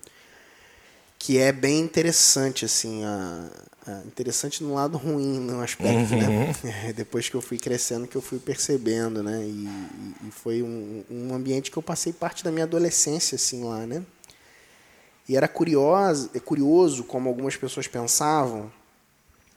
Que 1.19 1.37
é 1.37 1.51
bem 1.51 1.79
interessante, 1.79 2.65
assim, 2.65 3.03
a, 3.03 3.49
a- 3.85 4.01
interessante 4.07 4.63
no 4.63 4.73
lado 4.73 4.97
ruim, 4.97 5.39
no 5.39 5.61
aspecto, 5.61 6.15
né? 6.15 6.25
É, 6.89 6.93
depois 6.93 7.29
que 7.29 7.35
eu 7.35 7.41
fui 7.41 7.57
crescendo, 7.59 8.07
que 8.07 8.15
eu 8.15 8.21
fui 8.21 8.39
percebendo, 8.39 9.21
né? 9.21 9.43
E, 9.43 9.67
e- 9.67 10.27
e 10.27 10.31
foi 10.31 10.63
um, 10.63 11.03
um 11.09 11.33
ambiente 11.35 11.69
que 11.69 11.77
eu 11.77 11.83
passei 11.83 12.11
parte 12.11 12.43
da 12.43 12.51
minha 12.51 12.65
adolescência, 12.65 13.35
assim, 13.35 13.63
lá, 13.63 13.85
né? 13.85 14.03
E 15.29 15.37
era 15.37 15.47
curioso, 15.47 16.29
é 16.33 16.39
curioso 16.39 17.03
como 17.03 17.29
algumas 17.29 17.55
pessoas 17.55 17.87
pensavam. 17.87 18.71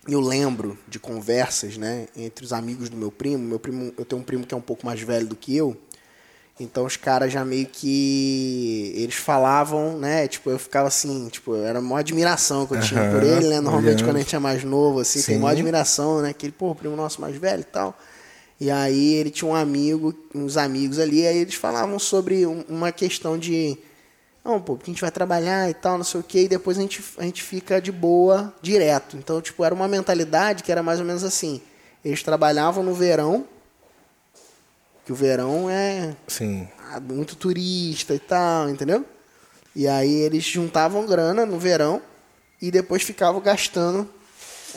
Eu 0.07 0.21
lembro 0.21 0.79
de 0.87 0.99
conversas, 0.99 1.77
né, 1.77 2.07
entre 2.17 2.45
os 2.45 2.53
amigos 2.53 2.89
do 2.91 2.97
meu 2.97 3.11
primo. 3.11 3.43
Meu 3.43 3.59
primo, 3.59 3.93
eu 3.97 4.05
tenho 4.05 4.21
um 4.21 4.25
primo 4.25 4.47
que 4.47 4.53
é 4.55 4.57
um 4.57 4.61
pouco 4.61 4.85
mais 4.85 5.01
velho 5.01 5.27
do 5.27 5.35
que 5.37 5.57
eu. 5.57 5.77
Então 6.61 6.85
os 6.85 6.97
caras 6.97 7.33
já 7.33 7.45
meio 7.45 7.67
que 7.67 8.93
eles 8.95 9.17
falavam, 9.17 9.99
né, 9.99 10.29
tipo, 10.29 10.51
eu 10.51 10.59
ficava 10.59 10.87
assim, 10.87 11.29
tipo, 11.29 11.57
era 11.57 11.81
uma 11.81 11.99
admiração 11.99 12.65
que 12.67 12.75
eu 12.75 12.81
tinha 12.81 13.03
por 13.11 13.23
Aham, 13.25 13.39
ele, 13.39 13.49
né? 13.49 13.61
Normalmente 13.61 14.05
quando 14.05 14.17
a 14.17 14.21
gente 14.21 14.37
é 14.37 14.39
mais 14.39 14.63
novo 14.63 15.01
assim, 15.01 15.21
tem 15.21 15.35
Sim. 15.35 15.41
uma 15.43 15.51
admiração, 15.51 16.23
né, 16.23 16.33
que 16.33 16.47
ele, 16.47 16.53
pô, 16.57 16.71
o 16.71 16.75
primo 16.75 16.95
nosso 16.95 17.21
mais 17.21 17.35
velho 17.37 17.63
e 17.63 17.65
tal. 17.65 17.99
E 18.61 18.71
aí 18.71 19.15
ele 19.15 19.31
tinha 19.31 19.51
um 19.51 19.55
amigo, 19.55 20.15
uns 20.33 20.57
amigos 20.57 21.01
ali, 21.01 21.27
aí 21.27 21.39
eles 21.39 21.55
falavam 21.57 21.99
sobre 21.99 22.47
um- 22.47 22.63
uma 22.69 22.93
questão 22.93 23.37
de 23.37 23.77
não, 24.45 24.61
pô, 24.61 24.77
porque 24.77 24.91
a 24.91 24.93
gente 24.93 25.01
vai 25.01 25.11
trabalhar 25.11 25.71
e 25.71 25.75
tal, 25.75 25.97
não 25.97 26.05
sei 26.05 26.21
o 26.21 26.23
quê, 26.23 26.43
e 26.43 26.49
depois 26.49 26.77
a 26.77 26.83
gente, 26.83 27.03
a 27.17 27.23
gente 27.23 27.43
fica 27.43 27.81
de 27.81 27.91
boa 27.91 28.53
direto. 28.61 29.17
Então, 29.17 29.41
tipo, 29.41 29.65
era 29.65 29.75
uma 29.75 29.89
mentalidade 29.89 30.63
que 30.63 30.71
era 30.71 30.83
mais 30.83 31.01
ou 31.01 31.07
menos 31.07 31.25
assim. 31.25 31.63
Eles 32.05 32.23
trabalhavam 32.23 32.85
no 32.85 32.93
verão, 32.93 33.47
que 35.07 35.13
o 35.13 35.15
verão 35.15 35.71
é 35.71 36.15
Sim. 36.29 36.69
ah, 36.91 37.01
muito 37.01 37.35
turista 37.37 38.15
e 38.15 38.19
tal, 38.19 38.69
entendeu? 38.69 39.05
E 39.75 39.89
aí 39.89 40.13
eles 40.13 40.45
juntavam 40.45 41.07
grana 41.07 41.47
no 41.47 41.59
verão 41.59 42.03
e 42.61 42.71
depois 42.71 43.03
ficavam 43.03 43.41
gastando 43.41 44.09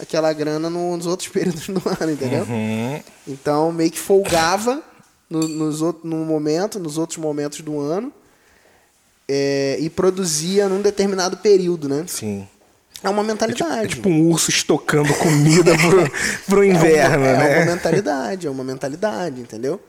aquela 0.01 0.31
grana 0.31 0.69
nos 0.69 1.05
outros 1.05 1.27
períodos 1.29 1.67
do 1.67 1.81
ano, 1.99 2.11
entendeu? 2.11 2.43
Uhum. 2.43 3.03
Então 3.27 3.71
meio 3.73 3.91
que 3.91 3.99
folgava 3.99 4.81
no, 5.29 5.45
nos 5.45 5.81
no 6.03 6.25
momento, 6.25 6.79
nos 6.79 6.97
outros 6.97 7.17
momentos 7.17 7.59
do 7.59 7.79
ano 7.79 8.13
é, 9.27 9.77
e 9.79 9.89
produzia 9.89 10.67
num 10.69 10.81
determinado 10.81 11.37
período, 11.37 11.87
né? 11.89 12.05
Sim. 12.07 12.47
É 13.03 13.09
uma 13.09 13.21
É 13.21 13.25
tipo, 13.25 13.27
mentalidade. 13.27 13.85
é 13.85 13.87
tipo 13.87 14.09
um 14.09 14.29
urso 14.29 14.49
estocando 14.49 15.13
comida 15.15 15.71
pro, 15.77 16.11
pro 16.47 16.63
inverno, 16.65 17.25
é 17.25 17.33
uma, 17.33 17.37
né? 17.37 17.53
É 17.53 17.63
uma 17.63 17.73
mentalidade, 17.75 18.47
é 18.47 18.49
uma 18.49 18.63
mentalidade, 18.63 19.41
entendeu? 19.41 19.79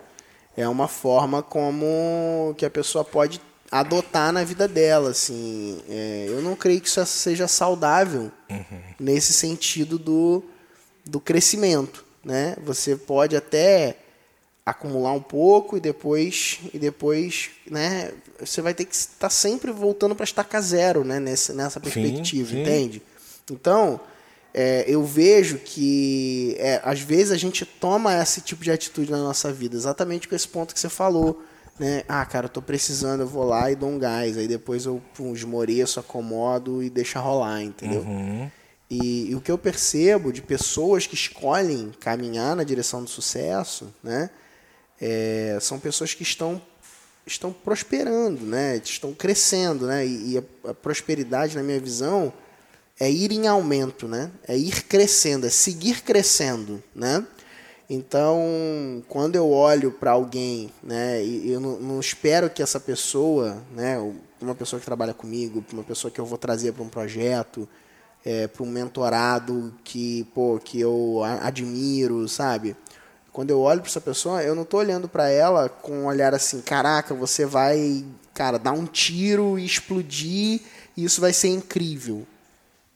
É 0.57 0.69
uma 0.69 0.89
forma 0.89 1.43
como 1.43 2.55
que 2.59 2.67
a 2.67 2.71
pessoa 2.71 3.05
pode 3.05 3.41
adotar 3.71 4.33
na 4.33 4.45
vida 4.45 4.67
dela, 4.67 5.11
assim. 5.11 5.81
É, 5.89 6.27
eu 6.29 6.43
não 6.43 6.55
creio 6.57 6.81
que 6.81 6.89
isso 6.89 7.05
seja 7.07 7.47
saudável 7.49 8.31
nesse 8.99 9.33
sentido 9.33 9.99
do, 9.99 10.43
do 11.07 11.21
crescimento, 11.21 12.05
né? 12.25 12.57
Você 12.65 12.97
pode 12.97 13.37
até 13.37 13.97
acumular 14.71 15.13
um 15.13 15.21
pouco 15.21 15.77
e 15.77 15.81
depois 15.81 16.61
e 16.73 16.79
depois, 16.79 17.51
né? 17.71 18.13
Você 18.41 18.61
vai 18.61 18.75
ter 18.75 18.85
que 18.85 18.95
estar 18.95 19.31
sempre 19.31 19.71
voltando 19.71 20.15
para 20.15 20.25
estaca 20.25 20.61
zero, 20.61 21.05
né? 21.05 21.19
Nessa, 21.19 21.53
nessa 21.53 21.81
perspectiva, 21.81 22.51
sim. 22.51 22.61
entende? 22.61 23.03
Então, 23.51 24.01
é, 24.53 24.85
eu 24.87 25.05
vejo 25.05 25.59
que 25.59 26.57
é, 26.59 26.81
às 26.85 27.01
vezes 27.01 27.33
a 27.33 27.37
gente 27.37 27.65
toma 27.65 28.21
esse 28.21 28.41
tipo 28.41 28.63
de 28.65 28.71
atitude 28.71 29.11
na 29.11 29.19
nossa 29.19 29.53
vida, 29.53 29.77
exatamente 29.77 30.27
com 30.27 30.35
esse 30.35 30.49
ponto 30.49 30.75
que 30.75 30.81
você 30.81 30.89
falou. 30.89 31.43
Né? 31.79 32.03
Ah, 32.09 32.25
cara, 32.27 32.47
eu 32.47 32.51
tô 32.51 32.61
precisando, 32.61 33.21
eu 33.21 33.27
vou 33.27 33.45
lá 33.45 33.71
e 33.71 33.77
dou 33.77 33.89
um 33.89 33.99
gás. 33.99 34.37
Aí 34.37 34.49
depois 34.49 34.85
eu 34.85 35.01
pum, 35.15 35.33
esmoreço, 35.33 36.01
acomodo 36.01 36.83
e 36.83 36.91
deixa 36.91 37.21
rolar, 37.21 37.63
entendeu? 37.63 38.01
Uhum. 38.01 38.51
E, 38.91 39.31
e 39.31 39.35
o 39.35 39.41
que 39.41 39.51
eu 39.51 39.59
percebo 39.59 40.33
de 40.33 40.43
pessoas 40.43 41.07
que 41.07 41.15
escolhem 41.15 41.93
caminhar 42.01 42.57
na 42.57 42.65
direção 42.65 43.05
do 43.05 43.11
sucesso, 43.11 43.93
né? 44.03 44.31
É, 45.01 45.59
são 45.61 45.79
pessoas 45.79 46.15
que 46.15 46.23
estão 46.23 46.61
estão 47.27 47.53
prosperando, 47.53 48.45
né? 48.45 48.81
Estão 48.83 49.13
crescendo, 49.13 49.87
né? 49.87 50.07
E, 50.07 50.33
e 50.33 50.39
a, 50.39 50.71
a 50.71 50.75
prosperidade, 50.75 51.57
na 51.57 51.63
minha 51.63 51.79
visão, 51.79 52.33
é 52.99 53.11
ir 53.11 53.33
em 53.33 53.47
aumento, 53.47 54.09
né? 54.09 54.31
É 54.47 54.57
ir 54.57 54.83
crescendo, 54.85 55.47
é 55.47 55.51
seguir 55.51 56.03
crescendo, 56.03 56.83
né? 56.95 57.27
Então, 57.91 59.03
quando 59.09 59.37
eu 59.37 59.51
olho 59.51 59.91
para 59.91 60.11
alguém, 60.11 60.71
né, 60.83 61.25
e 61.25 61.51
eu 61.51 61.59
não, 61.59 61.81
não 61.81 62.01
espero 62.01 62.51
que 62.51 62.63
essa 62.63 62.79
pessoa, 62.79 63.63
né, 63.75 63.97
uma 64.43 64.55
pessoa 64.55 64.79
que 64.79 64.85
trabalha 64.85 65.15
comigo, 65.15 65.65
uma 65.73 65.83
pessoa 65.83 66.11
que 66.11 66.21
eu 66.21 66.27
vou 66.27 66.37
trazer 66.37 66.73
para 66.73 66.83
um 66.83 66.89
projeto, 66.89 67.67
é, 68.27 68.47
para 68.47 68.63
um 68.63 68.67
mentorado 68.67 69.73
que, 69.83 70.25
pô, 70.35 70.61
que 70.63 70.79
eu 70.79 71.23
admiro, 71.41 72.29
sabe? 72.29 72.77
Quando 73.39 73.51
eu 73.51 73.61
olho 73.61 73.81
para 73.81 73.89
essa 73.89 74.01
pessoa, 74.01 74.43
eu 74.43 74.53
não 74.53 74.65
tô 74.65 74.79
olhando 74.79 75.09
para 75.09 75.29
ela 75.29 75.69
com 75.69 75.93
um 75.93 76.07
olhar 76.07 76.35
assim, 76.35 76.61
caraca, 76.61 77.15
você 77.15 77.47
vai, 77.47 78.05
cara, 78.35 78.59
dar 78.59 78.73
um 78.73 78.85
tiro 78.85 79.57
e 79.57 79.65
explodir 79.65 80.61
e 80.97 81.05
isso 81.05 81.21
vai 81.21 81.33
ser 81.33 81.47
incrível. 81.47 82.27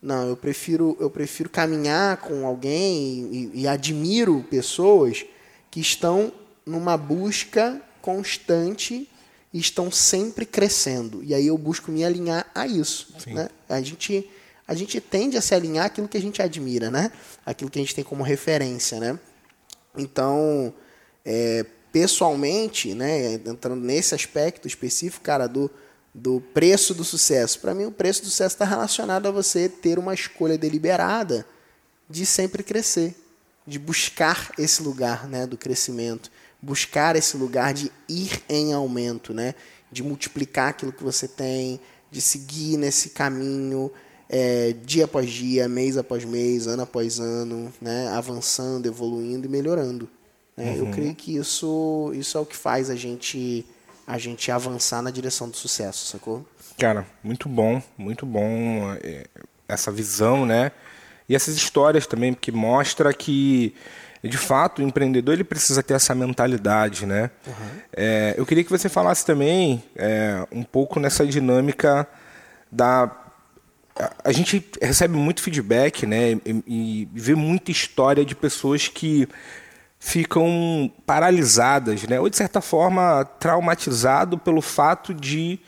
Não, 0.03 0.27
eu 0.27 0.37
prefiro, 0.37 0.97
eu 0.99 1.09
prefiro 1.09 1.49
caminhar 1.49 2.17
com 2.17 2.45
alguém 2.45 3.53
e, 3.55 3.61
e 3.61 3.69
admiro 3.69 4.45
pessoas 4.51 5.25
que 5.71 5.79
estão 5.79 6.33
numa 6.67 6.97
busca 6.97 7.81
constante 8.01 9.09
e 9.55 9.61
estão 9.61 9.93
sempre 9.93 10.45
crescendo. 10.45 11.23
E 11.23 11.35
aí 11.35 11.47
eu 11.47 11.57
busco 11.57 11.93
me 11.93 12.05
alinhar 12.05 12.51
a 12.53 12.67
isso. 12.67 13.15
Né? 13.29 13.49
A, 13.69 13.81
gente, 13.81 14.29
a 14.67 14.75
gente 14.75 15.01
tende 15.01 15.37
a 15.37 15.41
se 15.41 15.55
alinhar 15.55 15.87
àquilo 15.87 16.09
que 16.09 16.17
a 16.17 16.21
gente 16.21 16.43
admira, 16.43 16.91
né? 16.91 17.13
Aquilo 17.47 17.71
que 17.71 17.79
a 17.79 17.83
gente 17.83 17.95
tem 17.95 18.03
como 18.03 18.25
referência, 18.25 18.99
né? 18.99 19.17
Então, 19.97 20.73
é, 21.25 21.65
pessoalmente, 21.93 22.95
né, 22.95 23.35
entrando 23.35 23.81
nesse 23.81 24.15
aspecto 24.15 24.67
específico, 24.67 25.23
cara, 25.23 25.47
do, 25.47 25.71
do 26.15 26.41
preço 26.41 26.95
do 26.95 27.05
sucesso. 27.05 27.61
Para 27.61 27.75
mim, 27.75 27.85
o 27.85 27.93
preço 27.93 28.23
do 28.23 28.29
sucesso 28.29 28.55
está 28.55 28.65
relacionado 28.65 29.27
a 29.27 29.31
você 29.31 29.69
ter 29.69 29.99
uma 29.99 30.15
escolha 30.15 30.57
deliberada 30.57 31.47
de 32.09 32.25
sempre 32.27 32.63
crescer, 32.63 33.15
de 33.67 33.79
buscar 33.79 34.53
esse 34.59 34.83
lugar 34.83 35.29
né, 35.29 35.47
do 35.47 35.57
crescimento, 35.57 36.31
buscar 36.61 37.17
esse 37.17 37.37
lugar 37.37 37.75
de 37.75 37.93
ir 38.09 38.43
em 38.49 38.73
aumento, 38.73 39.35
né, 39.35 39.55
de 39.91 40.03
multiplicar 40.03 40.71
aquilo 40.71 40.93
que 40.93 41.03
você 41.03 41.29
tem, 41.29 41.81
de 42.11 42.21
seguir 42.21 42.77
nesse 42.77 43.11
caminho 43.11 43.91
é, 44.29 44.75
dia 44.85 45.05
após 45.05 45.29
dia, 45.31 45.69
mês 45.69 45.97
após 45.97 46.25
mês, 46.25 46.67
ano 46.67 46.83
após 46.83 47.21
ano, 47.21 47.73
né, 47.81 48.09
avançando, 48.09 48.87
evoluindo 48.87 49.47
e 49.47 49.51
melhorando. 49.51 50.09
né? 50.57 50.75
Eu 50.79 50.87
creio 50.87 51.15
que 51.15 51.37
isso, 51.37 52.13
isso 52.15 52.37
é 52.37 52.41
o 52.41 52.47
que 52.47 52.57
faz 52.57 52.91
a 52.91 52.95
gente 52.97 53.65
a 54.07 54.19
gente 54.19 54.51
avançar 54.51 55.01
na 55.01 55.11
direção 55.11 55.49
do 55.49 55.57
sucesso, 55.57 56.07
sacou? 56.07 56.45
Cara, 56.77 57.07
muito 57.23 57.49
bom, 57.49 57.81
muito 57.97 58.27
bom 58.27 58.93
é, 59.03 59.27
essa 59.69 59.91
visão, 59.93 60.45
né? 60.45 60.73
E 61.29 61.35
essas 61.35 61.55
histórias 61.57 62.07
também, 62.07 62.33
porque 62.33 62.51
mostra 62.51 63.13
que, 63.15 63.75
de 64.23 64.37
fato, 64.37 64.81
o 64.81 64.85
empreendedor 64.85 65.35
ele 65.35 65.45
precisa 65.45 65.83
ter 65.83 65.95
essa 65.95 66.15
mentalidade, 66.15 67.07
né? 67.07 67.31
É, 67.93 68.35
eu 68.37 68.45
queria 68.45 68.65
que 68.65 68.71
você 68.71 68.89
falasse 68.89 69.25
também 69.25 69.83
é, 69.95 70.47
um 70.51 70.63
pouco 70.63 70.99
nessa 70.99 71.25
dinâmica 71.25 72.07
da 72.71 73.07
a- 73.99 74.33
gente 74.33 74.65
recebe 74.81 75.17
muito 75.17 75.43
feedback, 75.43 76.07
né? 76.07 76.39
E, 76.67 77.09
vê 77.15 77.35
muita 77.35 77.71
história 77.71 78.25
de 78.25 78.35
pessoas 78.35 78.89
que 78.89 79.29
ficam 79.99 80.91
paralisadas, 81.07 82.03
né? 82.05 82.19
Ou 82.19 82.29
de 82.29 82.37
certa 82.37 82.61
forma 82.61 83.25
traumatizado 83.39 84.37
pelo 84.39 84.61
fato 84.61 85.15
de 85.15 85.59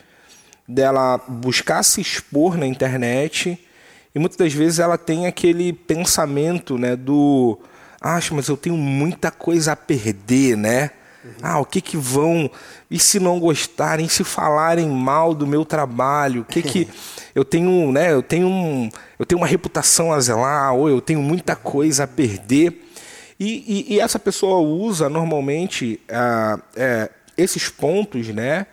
dela 0.66 1.18
buscar 1.28 1.82
se 1.82 2.00
expor 2.00 2.56
na 2.56 2.66
internet 2.66 3.58
e 4.14 4.18
muitas 4.18 4.38
das 4.38 4.52
vezes 4.52 4.78
ela 4.78 4.96
tem 4.96 5.26
aquele 5.26 5.72
pensamento, 5.72 6.78
né, 6.78 6.96
do 6.96 7.58
acho, 8.00 8.34
mas 8.34 8.48
eu 8.48 8.56
tenho 8.56 8.76
muita 8.76 9.30
coisa 9.30 9.72
a 9.72 9.76
perder, 9.76 10.56
né? 10.56 10.90
Ah, 11.42 11.58
o 11.58 11.64
que 11.64 11.80
que 11.80 11.96
vão. 11.96 12.50
E 12.90 12.98
se 12.98 13.18
não 13.18 13.40
gostarem, 13.40 14.08
se 14.08 14.24
falarem 14.24 14.88
mal 14.88 15.34
do 15.34 15.46
meu 15.46 15.64
trabalho? 15.64 16.42
O 16.42 16.44
que 16.44 16.62
que. 16.62 16.88
eu 17.34 17.44
tenho, 17.44 17.90
né? 17.92 18.12
Eu 18.12 18.22
tenho, 18.22 18.46
um, 18.46 18.88
eu 19.18 19.26
tenho 19.26 19.40
uma 19.40 19.46
reputação 19.46 20.12
a 20.12 20.20
zelar, 20.20 20.74
ou 20.74 20.88
eu 20.88 21.00
tenho 21.00 21.20
muita 21.20 21.56
coisa 21.56 22.04
a 22.04 22.06
perder. 22.06 22.82
E, 23.38 23.86
e, 23.88 23.94
e 23.94 24.00
essa 24.00 24.18
pessoa 24.18 24.58
usa 24.58 25.08
normalmente 25.08 26.00
ah, 26.10 26.58
é, 26.76 27.10
esses 27.36 27.68
pontos, 27.68 28.28
né? 28.28 28.66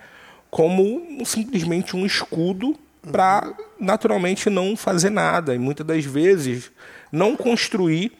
Como 0.49 1.25
simplesmente 1.25 1.95
um 1.95 2.05
escudo 2.05 2.75
para 3.11 3.51
naturalmente 3.79 4.49
não 4.49 4.75
fazer 4.75 5.09
nada. 5.09 5.55
E 5.55 5.59
muitas 5.59 5.85
das 5.85 6.05
vezes 6.05 6.71
não 7.11 7.35
construir 7.35 8.11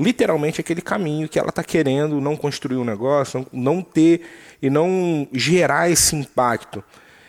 literalmente 0.00 0.60
aquele 0.60 0.80
caminho 0.80 1.28
que 1.28 1.38
ela 1.38 1.50
está 1.50 1.62
querendo, 1.62 2.20
não 2.20 2.36
construir 2.36 2.76
um 2.76 2.84
negócio, 2.84 3.46
não 3.52 3.82
ter 3.82 4.22
e 4.60 4.68
não 4.70 5.28
gerar 5.32 5.90
esse 5.90 6.16
impacto. 6.16 6.82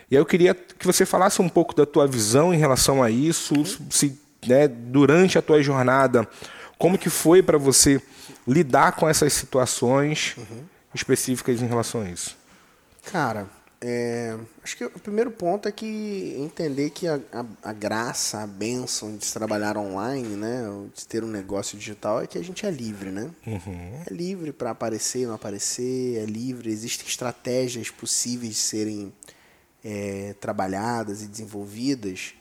E 0.10 0.16
aí 0.16 0.22
eu 0.22 0.26
queria 0.26 0.54
que 0.54 0.86
você 0.86 1.06
falasse 1.06 1.42
um 1.42 1.50
pouco 1.50 1.76
da 1.76 1.86
tua 1.86 2.08
visão 2.08 2.54
em 2.54 2.58
relação 2.58 3.02
a 3.02 3.10
isso, 3.10 3.54
se 3.90 4.20
né, 4.46 4.68
durante 4.68 5.38
a 5.38 5.42
tua 5.42 5.62
jornada, 5.62 6.28
como 6.78 6.98
que 6.98 7.10
foi 7.10 7.44
para 7.44 7.58
você 7.58 8.02
lidar 8.48 8.94
com 8.94 9.08
essas 9.08 9.34
situações 9.34 10.36
uhum. 10.38 10.64
específicas 10.94 11.62
em 11.62 11.68
relação 11.68 12.02
a 12.02 12.10
isso? 12.10 12.36
Cara, 13.12 13.48
é, 13.84 14.38
acho 14.64 14.78
que 14.78 14.86
o 14.86 15.00
primeiro 15.00 15.32
ponto 15.32 15.68
é 15.68 15.72
que 15.72 16.36
entender 16.38 16.92
que 16.92 17.08
a, 17.08 17.20
a, 17.34 17.70
a, 17.70 17.74
graça, 17.74 18.44
a 18.44 18.46
bênção 18.46 19.18
de 19.18 19.26
se 19.26 19.34
trabalhar 19.34 19.76
online, 19.76 20.36
né, 20.36 20.64
de 20.94 21.08
ter 21.08 21.24
um 21.24 21.28
negócio 21.28 21.76
digital, 21.76 22.22
é 22.22 22.28
que 22.28 22.38
a 22.38 22.44
gente 22.44 22.64
é 22.64 22.70
livre, 22.70 23.10
né? 23.10 23.32
Uhum. 23.46 24.04
É 24.06 24.14
livre 24.14 24.54
para 24.54 24.70
aparecer, 24.70 25.26
não 25.26 25.34
aparecer, 25.34 26.20
é 26.22 26.26
livre. 26.26 26.70
Existem 26.70 27.08
estratégias 27.08 27.90
possíveis 27.90 28.54
de 28.54 28.60
serem 28.60 29.12
é, 29.84 30.36
trabalhadas 30.40 31.24
e 31.24 31.28
desenvolvidas 31.28 32.36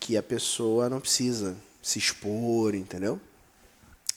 que 0.00 0.16
a 0.16 0.22
pessoa 0.24 0.90
não 0.90 1.00
precisa 1.00 1.56
se 1.80 2.00
expor, 2.00 2.74
entendeu? 2.74 3.20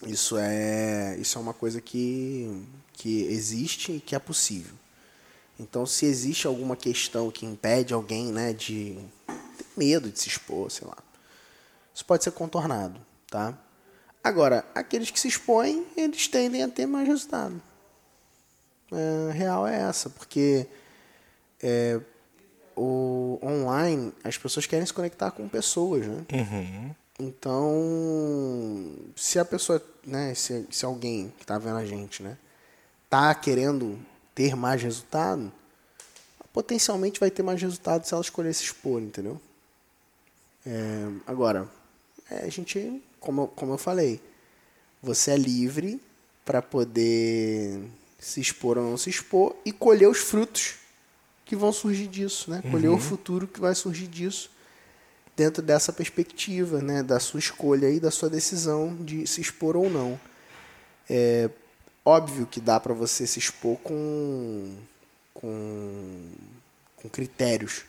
Isso 0.07 0.35
é, 0.39 1.15
isso 1.19 1.37
é 1.37 1.41
uma 1.41 1.53
coisa 1.53 1.79
que, 1.79 2.63
que 2.93 3.25
existe 3.25 3.91
e 3.91 3.99
que 3.99 4.15
é 4.15 4.19
possível. 4.19 4.73
Então, 5.59 5.85
se 5.85 6.05
existe 6.05 6.45
alguma 6.45 6.75
questão 6.75 7.31
que 7.31 7.45
impede 7.45 7.93
alguém 7.93 8.31
né, 8.31 8.53
de 8.53 8.97
ter 9.57 9.65
medo 9.75 10.09
de 10.09 10.19
se 10.19 10.29
expor, 10.29 10.69
sei 10.69 10.87
lá, 10.87 10.97
isso 11.93 12.05
pode 12.05 12.23
ser 12.23 12.31
contornado, 12.31 12.99
tá? 13.29 13.57
Agora, 14.23 14.63
aqueles 14.75 15.09
que 15.09 15.19
se 15.19 15.27
expõem, 15.27 15.85
eles 15.95 16.27
tendem 16.27 16.61
a 16.61 16.67
ter 16.67 16.85
mais 16.85 17.07
resultado. 17.07 17.61
É, 18.91 19.31
real 19.31 19.67
é 19.67 19.81
essa, 19.81 20.09
porque 20.09 20.67
é, 21.61 21.99
o 22.75 23.39
online, 23.41 24.13
as 24.23 24.37
pessoas 24.37 24.65
querem 24.65 24.85
se 24.85 24.93
conectar 24.93 25.31
com 25.31 25.47
pessoas, 25.47 26.05
né? 26.05 26.25
Uhum. 26.31 26.95
Então, 27.19 28.95
se 29.15 29.39
a 29.39 29.45
pessoa, 29.45 29.83
né, 30.05 30.35
se, 30.35 30.67
se 30.69 30.85
alguém 30.85 31.33
que 31.35 31.43
está 31.43 31.57
vendo 31.57 31.77
a 31.77 31.85
gente, 31.85 32.21
né, 32.21 32.37
tá 33.09 33.33
querendo 33.33 33.97
ter 34.37 34.55
mais 34.55 34.83
resultado, 34.83 35.51
potencialmente 36.53 37.19
vai 37.19 37.31
ter 37.31 37.41
mais 37.41 37.59
resultado 37.59 38.05
se 38.05 38.13
ela 38.13 38.21
escolher 38.21 38.53
se 38.53 38.65
expor, 38.65 39.01
entendeu? 39.01 39.41
É, 40.63 41.07
agora, 41.25 41.67
é, 42.29 42.45
a 42.45 42.49
gente, 42.49 43.01
como, 43.19 43.47
como 43.47 43.73
eu 43.73 43.79
falei, 43.79 44.21
você 45.01 45.31
é 45.31 45.37
livre 45.37 45.99
para 46.45 46.61
poder 46.61 47.81
se 48.19 48.39
expor 48.39 48.77
ou 48.77 48.83
não 48.83 48.95
se 48.95 49.09
expor 49.09 49.55
e 49.65 49.71
colher 49.71 50.07
os 50.07 50.19
frutos 50.19 50.75
que 51.43 51.55
vão 51.55 51.73
surgir 51.73 52.05
disso, 52.05 52.51
né? 52.51 52.61
Colher 52.69 52.89
uhum. 52.89 52.97
o 52.97 52.99
futuro 52.99 53.47
que 53.47 53.59
vai 53.59 53.73
surgir 53.73 54.05
disso 54.05 54.51
dentro 55.35 55.63
dessa 55.63 55.91
perspectiva, 55.91 56.79
né? 56.79 57.01
Da 57.01 57.19
sua 57.19 57.39
escolha 57.39 57.89
e 57.89 57.99
da 57.99 58.11
sua 58.11 58.29
decisão 58.29 58.95
de 58.97 59.25
se 59.25 59.41
expor 59.41 59.75
ou 59.75 59.89
não. 59.89 60.19
É, 61.09 61.49
Óbvio 62.07 62.45
que 62.45 62.61
dá 62.61 62.79
para 62.79 62.93
você 62.93 63.27
se 63.27 63.37
expor 63.37 63.75
com, 63.79 64.73
com, 65.33 66.21
com 66.95 67.09
critérios. 67.09 67.83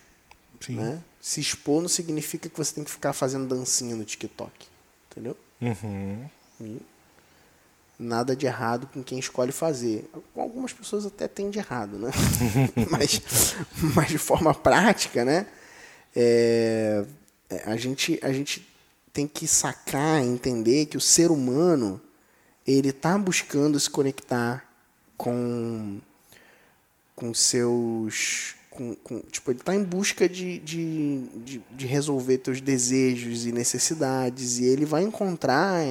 Sim. 0.61 0.74
Né? 0.74 1.00
Se 1.20 1.40
expor 1.40 1.81
não 1.81 1.88
significa 1.88 2.48
que 2.48 2.57
você 2.57 2.74
tem 2.74 2.83
que 2.83 2.90
ficar 2.90 3.12
fazendo 3.12 3.46
dancinha 3.46 3.94
no 3.94 4.04
TikTok. 4.04 4.50
Entendeu? 5.09 5.37
Uhum. 5.62 6.28
nada 7.96 8.35
de 8.35 8.44
errado 8.44 8.88
com 8.92 9.04
quem 9.04 9.20
escolhe 9.20 9.52
fazer. 9.52 10.11
Algumas 10.35 10.72
pessoas 10.72 11.07
até 11.07 11.28
têm 11.28 11.48
de 11.48 11.61
errado, 11.61 11.96
né? 11.96 12.11
mas, 12.90 13.22
mas 13.94 14.09
de 14.09 14.18
forma 14.18 14.52
prática, 14.52 15.24
né? 15.24 15.46
É, 16.16 17.04
é, 17.48 17.70
a, 17.70 17.76
gente, 17.76 18.18
a 18.20 18.33
gente 18.33 18.68
tem 19.12 19.28
que 19.28 19.46
sacar, 19.46 20.24
entender 20.24 20.87
que 20.87 20.96
o 20.96 21.00
ser 21.00 21.31
humano 21.31 22.00
ele 22.68 22.90
está 22.90 23.16
buscando 23.16 23.81
se 23.81 23.88
conectar 23.88 24.62
com 25.16 25.98
com 27.16 27.35
seus 27.35 28.54
com, 28.70 28.94
com, 28.94 29.20
tipo 29.20 29.50
ele 29.50 29.59
está 29.59 29.74
em 29.74 29.83
busca 29.83 30.28
de, 30.28 30.59
de, 30.59 31.18
de, 31.44 31.62
de, 31.70 31.87
resolver 31.87 32.40
seus 32.44 32.61
desejos 32.61 33.46
e 33.46 33.50
necessidades 33.50 34.59
e 34.59 34.66
ele 34.66 34.85
vai 34.85 35.02
encontrar 35.02 35.83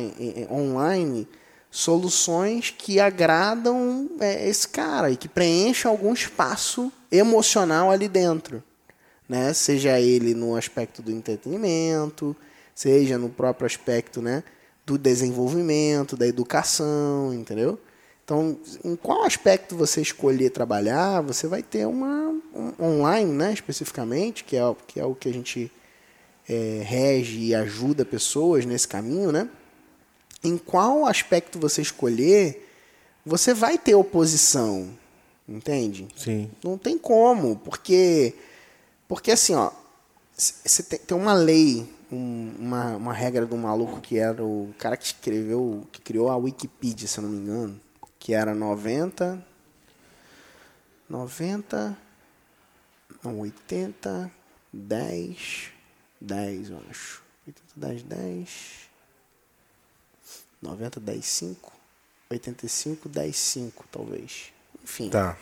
online 0.50 1.28
soluções 1.70 2.70
que 2.70 3.00
agradam 3.00 4.10
é, 4.20 4.48
esse 4.48 4.70
cara 4.70 5.10
e 5.10 5.18
que 5.18 5.28
preenchem 5.28 5.90
algum 5.90 6.14
espaço 6.14 6.92
emocional 7.12 7.92
ali 7.92 8.08
dentro 8.08 8.64
né? 9.28 9.52
Seja 9.52 10.00
ele 10.00 10.34
no 10.34 10.56
aspecto 10.56 11.02
do 11.02 11.12
entretenimento 11.12 12.36
seja 12.74 13.18
no 13.18 13.30
próprio 13.30 13.66
aspecto 13.66 14.22
né 14.22 14.44
do 14.88 14.98
desenvolvimento, 14.98 16.16
da 16.16 16.26
educação, 16.26 17.34
entendeu? 17.34 17.78
Então, 18.24 18.58
em 18.86 18.96
qual 18.96 19.24
aspecto 19.24 19.76
você 19.76 20.02
escolher 20.02 20.50
trabalhar, 20.50 21.20
você 21.20 21.46
vai 21.46 21.62
ter 21.62 21.86
uma 21.86 22.30
um, 22.56 22.74
online, 22.80 23.30
né, 23.30 23.52
especificamente, 23.52 24.46
que 24.46 24.56
é, 24.56 24.76
que 24.88 24.98
é 24.98 25.06
o 25.06 25.14
que 25.14 25.28
a 25.28 25.34
gente 25.34 25.70
é, 26.48 26.82
rege 26.86 27.38
e 27.38 27.54
ajuda 27.54 28.06
pessoas 28.06 28.66
nesse 28.66 28.88
caminho, 28.88 29.30
né? 29.30 29.50
Em 30.42 30.58
qual 30.58 31.06
aspecto 31.06 31.60
você 31.60 31.82
escolher, 31.82 32.66
você 33.26 33.54
vai 33.54 33.78
ter 33.78 33.94
oposição, 33.94 34.90
entende? 35.50 36.08
Sim. 36.16 36.50
Não 36.64 36.78
tem 36.78 36.98
como, 36.98 37.58
porque 37.58 38.34
porque 39.06 39.32
assim, 39.32 39.54
ó, 39.54 39.70
você 40.34 40.82
tem, 40.84 41.00
tem 41.00 41.18
uma 41.18 41.34
lei 41.34 41.97
um, 42.12 42.54
uma, 42.60 42.96
uma 42.96 43.14
regra 43.14 43.46
do 43.46 43.58
maluco 43.58 44.02
que 44.02 44.18
era 44.18 44.44
o 44.44 44.74
cara 44.78 44.98
que 44.98 45.06
escreveu, 45.06 45.88
que 45.92 46.02
criou 46.02 46.30
a 46.30 46.38
Wikipedia, 46.38 47.08
se 47.08 47.20
eu 47.20 47.24
não 47.24 47.30
me 47.30 47.38
engano, 47.38 47.82
que 48.20 48.34
era 48.34 48.54
90, 48.54 49.46
90, 51.10 51.98
não, 53.24 53.40
80, 53.40 54.32
10, 54.72 55.72
10, 56.20 56.70
eu 56.70 56.82
acho. 56.90 57.24
80, 57.48 57.64
10, 57.76 58.04
10, 58.04 58.90
90, 60.62 61.00
10, 61.00 61.26
5, 61.26 61.74
85, 62.30 63.10
10, 63.10 63.36
5, 63.36 63.86
talvez. 63.92 64.54
Enfim. 64.84 65.10
Tá. 65.10 65.38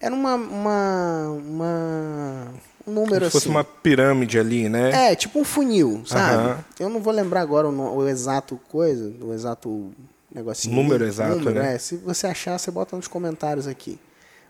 Era 0.00 0.14
uma, 0.14 0.34
uma, 0.36 1.28
uma 1.28 2.54
um 2.86 2.92
número 2.92 3.20
Como 3.20 3.24
se 3.26 3.30
fosse 3.30 3.46
assim. 3.46 3.50
uma 3.50 3.64
pirâmide 3.64 4.38
ali, 4.38 4.68
né? 4.68 5.10
É, 5.10 5.14
tipo 5.14 5.38
um 5.38 5.44
funil, 5.44 6.02
sabe? 6.06 6.64
Eu 6.78 6.88
não 6.88 7.00
vou 7.00 7.12
lembrar 7.12 7.40
agora 7.40 7.68
o, 7.68 7.96
o, 7.96 8.08
exato 8.08 8.60
coisa, 8.68 9.12
o 9.20 9.32
exato 9.32 9.92
negocinho. 10.34 10.74
Número 10.74 11.04
exato, 11.04 11.36
número, 11.38 11.60
né? 11.60 11.74
É, 11.74 11.78
se 11.78 11.96
você 11.96 12.26
achar, 12.26 12.58
você 12.58 12.70
bota 12.70 12.96
nos 12.96 13.08
comentários 13.08 13.66
aqui. 13.66 13.98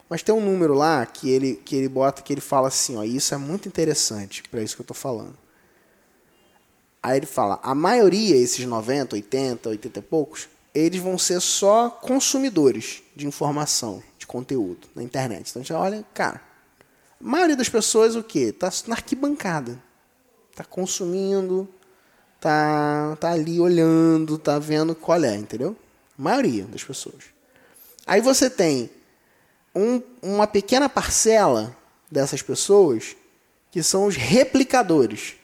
Mas 0.08 0.22
tem 0.22 0.34
um 0.34 0.40
número 0.40 0.74
lá 0.74 1.04
que 1.04 1.28
ele, 1.30 1.54
que 1.64 1.76
ele 1.76 1.88
bota, 1.88 2.22
que 2.22 2.32
ele 2.32 2.40
fala 2.40 2.68
assim, 2.68 2.96
ó, 2.96 3.04
e 3.04 3.16
isso 3.16 3.34
é 3.34 3.38
muito 3.38 3.68
interessante 3.68 4.42
para 4.44 4.62
isso 4.62 4.74
que 4.74 4.80
eu 4.80 4.84
estou 4.84 4.96
falando. 4.96 5.36
Aí 7.02 7.16
ele 7.16 7.26
fala, 7.26 7.58
a 7.62 7.74
maioria, 7.74 8.36
esses 8.36 8.64
90, 8.64 9.16
80, 9.16 9.68
80 9.68 9.98
e 9.98 10.02
poucos, 10.02 10.48
eles 10.74 11.00
vão 11.00 11.18
ser 11.18 11.40
só 11.40 11.90
consumidores 11.90 13.02
de 13.16 13.26
informação, 13.26 14.02
de 14.18 14.26
conteúdo 14.26 14.88
na 14.94 15.02
internet. 15.02 15.50
Então, 15.50 15.60
a 15.60 15.64
gente 15.64 15.72
olha, 15.72 16.04
cara, 16.14 16.40
a 17.20 17.24
maioria 17.24 17.56
das 17.56 17.68
pessoas, 17.68 18.14
o 18.14 18.22
quê? 18.22 18.52
Tá 18.52 18.70
na 18.86 18.94
arquibancada. 18.94 19.82
Tá 20.54 20.64
consumindo, 20.64 21.68
tá, 22.40 23.16
tá 23.20 23.32
ali 23.32 23.60
olhando, 23.60 24.38
tá 24.38 24.58
vendo 24.58 24.94
qual 24.94 25.22
é, 25.22 25.34
entendeu? 25.34 25.76
A 26.18 26.22
maioria 26.22 26.64
das 26.64 26.82
pessoas. 26.82 27.24
Aí 28.06 28.20
você 28.20 28.48
tem 28.48 28.90
um, 29.74 30.02
uma 30.22 30.46
pequena 30.46 30.88
parcela 30.88 31.76
dessas 32.10 32.42
pessoas 32.42 33.16
que 33.70 33.82
são 33.82 34.06
os 34.06 34.16
replicadores. 34.16 35.34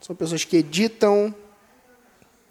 São 0.00 0.16
pessoas 0.16 0.44
que 0.44 0.58
editam, 0.58 1.34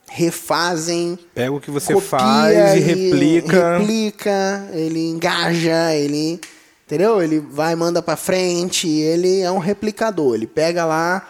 refazem. 0.09 1.17
Pega 1.33 1.51
o 1.51 1.59
que 1.61 1.71
você 1.71 1.99
faz 2.01 2.75
e 2.75 2.79
replica. 2.79 3.77
Replica, 3.77 4.67
ele 4.73 5.07
engaja, 5.07 5.93
ele. 5.95 6.39
Entendeu? 6.85 7.21
Ele 7.21 7.39
vai, 7.39 7.75
manda 7.75 8.01
pra 8.01 8.15
frente, 8.15 8.87
ele 8.89 9.41
é 9.41 9.51
um 9.51 9.59
replicador. 9.59 10.35
Ele 10.35 10.47
pega 10.47 10.85
lá 10.85 11.27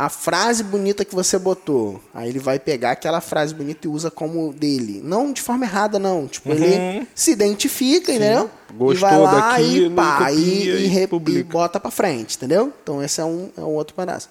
a 0.00 0.08
frase 0.08 0.62
bonita 0.62 1.04
que 1.04 1.14
você 1.14 1.38
botou. 1.38 2.00
Aí 2.14 2.28
ele 2.30 2.38
vai 2.38 2.58
pegar 2.58 2.92
aquela 2.92 3.20
frase 3.20 3.54
bonita 3.54 3.86
e 3.86 3.90
usa 3.90 4.10
como 4.10 4.52
dele. 4.52 5.02
Não 5.04 5.32
de 5.32 5.42
forma 5.42 5.66
errada, 5.66 5.98
não. 5.98 6.26
Tipo, 6.26 6.50
uhum. 6.50 6.54
ele 6.54 7.06
se 7.14 7.32
identifica, 7.32 8.12
Sim. 8.12 8.18
entendeu? 8.18 8.50
Gostou 8.72 8.94
e 8.94 8.96
vai 8.96 9.18
lá 9.18 9.50
daquilo, 9.50 9.86
e 9.86 9.90
pá, 9.94 10.32
e, 10.32 10.36
e, 10.36 10.96
e, 10.96 11.38
e, 11.38 11.42
bota 11.42 11.78
pra 11.78 11.90
frente, 11.90 12.36
entendeu? 12.36 12.72
Então 12.82 13.02
esse 13.02 13.20
é 13.20 13.24
um, 13.24 13.50
é 13.58 13.60
um 13.60 13.74
outro 13.74 13.94
pedaço. 13.94 14.30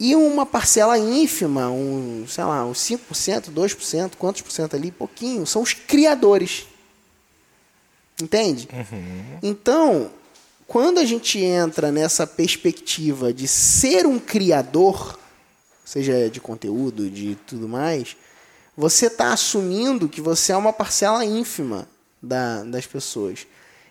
E 0.00 0.16
uma 0.16 0.46
parcela 0.46 0.98
ínfima, 0.98 1.68
um, 1.70 2.24
sei 2.26 2.42
lá, 2.42 2.64
uns 2.64 2.78
5%, 2.78 3.50
2%, 3.52 4.12
quantos 4.18 4.40
por 4.40 4.50
cento 4.50 4.74
ali, 4.74 4.90
pouquinho, 4.90 5.46
são 5.46 5.60
os 5.60 5.74
criadores. 5.74 6.66
Entende? 8.20 8.66
Uhum. 8.72 9.38
Então, 9.42 10.10
quando 10.66 10.98
a 10.98 11.04
gente 11.04 11.38
entra 11.38 11.92
nessa 11.92 12.26
perspectiva 12.26 13.30
de 13.30 13.46
ser 13.46 14.06
um 14.06 14.18
criador, 14.18 15.18
seja 15.84 16.30
de 16.30 16.40
conteúdo, 16.40 17.10
de 17.10 17.36
tudo 17.46 17.68
mais, 17.68 18.16
você 18.74 19.06
está 19.06 19.34
assumindo 19.34 20.08
que 20.08 20.22
você 20.22 20.52
é 20.52 20.56
uma 20.56 20.72
parcela 20.72 21.26
ínfima 21.26 21.86
da, 22.22 22.64
das 22.64 22.86
pessoas. 22.86 23.46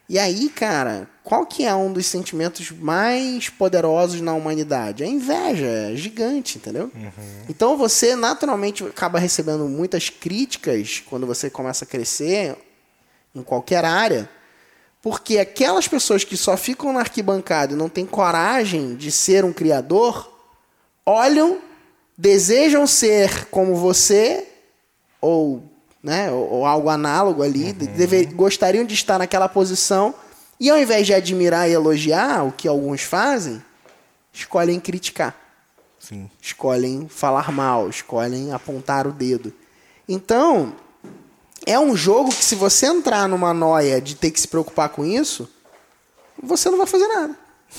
E 0.09 0.17
aí, 0.17 0.49
cara, 0.49 1.07
qual 1.23 1.45
que 1.45 1.63
é 1.63 1.75
um 1.75 1.93
dos 1.93 2.07
sentimentos 2.07 2.71
mais 2.71 3.47
poderosos 3.47 4.19
na 4.21 4.33
humanidade? 4.33 5.03
A 5.03 5.07
inveja, 5.07 5.67
é 5.67 5.95
gigante, 5.95 6.57
entendeu? 6.57 6.91
Uhum. 6.95 7.45
Então 7.47 7.77
você 7.77 8.15
naturalmente 8.15 8.83
acaba 8.83 9.19
recebendo 9.19 9.69
muitas 9.69 10.09
críticas 10.09 11.03
quando 11.07 11.27
você 11.27 11.47
começa 11.47 11.85
a 11.85 11.87
crescer 11.87 12.57
em 13.35 13.43
qualquer 13.43 13.85
área, 13.85 14.27
porque 14.99 15.37
aquelas 15.37 15.87
pessoas 15.87 16.23
que 16.23 16.35
só 16.35 16.57
ficam 16.57 16.91
na 16.91 17.01
arquibancada 17.01 17.73
e 17.73 17.77
não 17.77 17.87
têm 17.87 18.07
coragem 18.07 18.95
de 18.95 19.11
ser 19.11 19.45
um 19.45 19.53
criador, 19.53 20.27
olham, 21.05 21.59
desejam 22.17 22.87
ser 22.87 23.45
como 23.45 23.75
você, 23.75 24.47
ou 25.21 25.68
né, 26.03 26.31
ou, 26.31 26.49
ou 26.49 26.65
algo 26.65 26.89
análogo 26.89 27.43
ali, 27.43 27.65
uhum. 27.65 27.73
deve, 27.73 28.25
gostariam 28.25 28.85
de 28.85 28.93
estar 28.93 29.17
naquela 29.19 29.49
posição, 29.49 30.13
e 30.59 30.69
ao 30.69 30.77
invés 30.77 31.05
de 31.05 31.13
admirar 31.13 31.69
e 31.69 31.73
elogiar, 31.73 32.45
o 32.45 32.51
que 32.51 32.67
alguns 32.67 33.01
fazem, 33.01 33.61
escolhem 34.33 34.79
criticar. 34.79 35.35
Sim. 35.99 36.29
Escolhem 36.41 37.07
falar 37.09 37.51
mal, 37.51 37.89
escolhem 37.89 38.51
apontar 38.51 39.07
o 39.07 39.11
dedo. 39.11 39.53
Então, 40.07 40.73
é 41.65 41.79
um 41.79 41.95
jogo 41.95 42.29
que 42.29 42.43
se 42.43 42.55
você 42.55 42.87
entrar 42.87 43.27
numa 43.27 43.53
noia 43.53 44.01
de 44.01 44.15
ter 44.15 44.31
que 44.31 44.39
se 44.39 44.47
preocupar 44.47 44.89
com 44.89 45.05
isso, 45.05 45.49
você 46.41 46.69
não 46.69 46.77
vai 46.77 46.87
fazer 46.87 47.07
nada. 47.07 47.37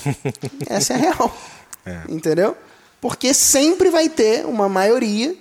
Essa 0.69 0.93
é 0.93 0.95
a 0.95 0.99
real. 0.99 1.37
É. 1.85 2.01
Entendeu? 2.09 2.55
Porque 2.99 3.33
sempre 3.33 3.89
vai 3.89 4.07
ter 4.07 4.45
uma 4.45 4.69
maioria 4.69 5.35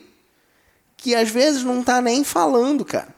que 1.00 1.14
às 1.14 1.30
vezes 1.30 1.64
não 1.64 1.80
está 1.80 2.00
nem 2.00 2.22
falando, 2.22 2.84
cara. 2.84 3.08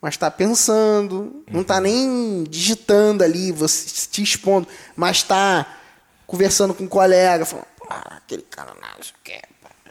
Mas 0.00 0.14
está 0.14 0.30
pensando, 0.30 1.44
não 1.50 1.62
está 1.62 1.80
nem 1.80 2.44
digitando 2.44 3.24
ali, 3.24 3.52
você 3.52 4.06
te 4.06 4.22
expondo, 4.22 4.68
mas 4.94 5.18
está 5.18 5.78
conversando 6.26 6.74
com 6.74 6.84
um 6.84 6.88
colega, 6.88 7.46
falando, 7.46 7.66
aquele 7.88 8.42
cara 8.42 8.74
não, 8.74 9.00
isso 9.00 9.14
aqui, 9.22 9.40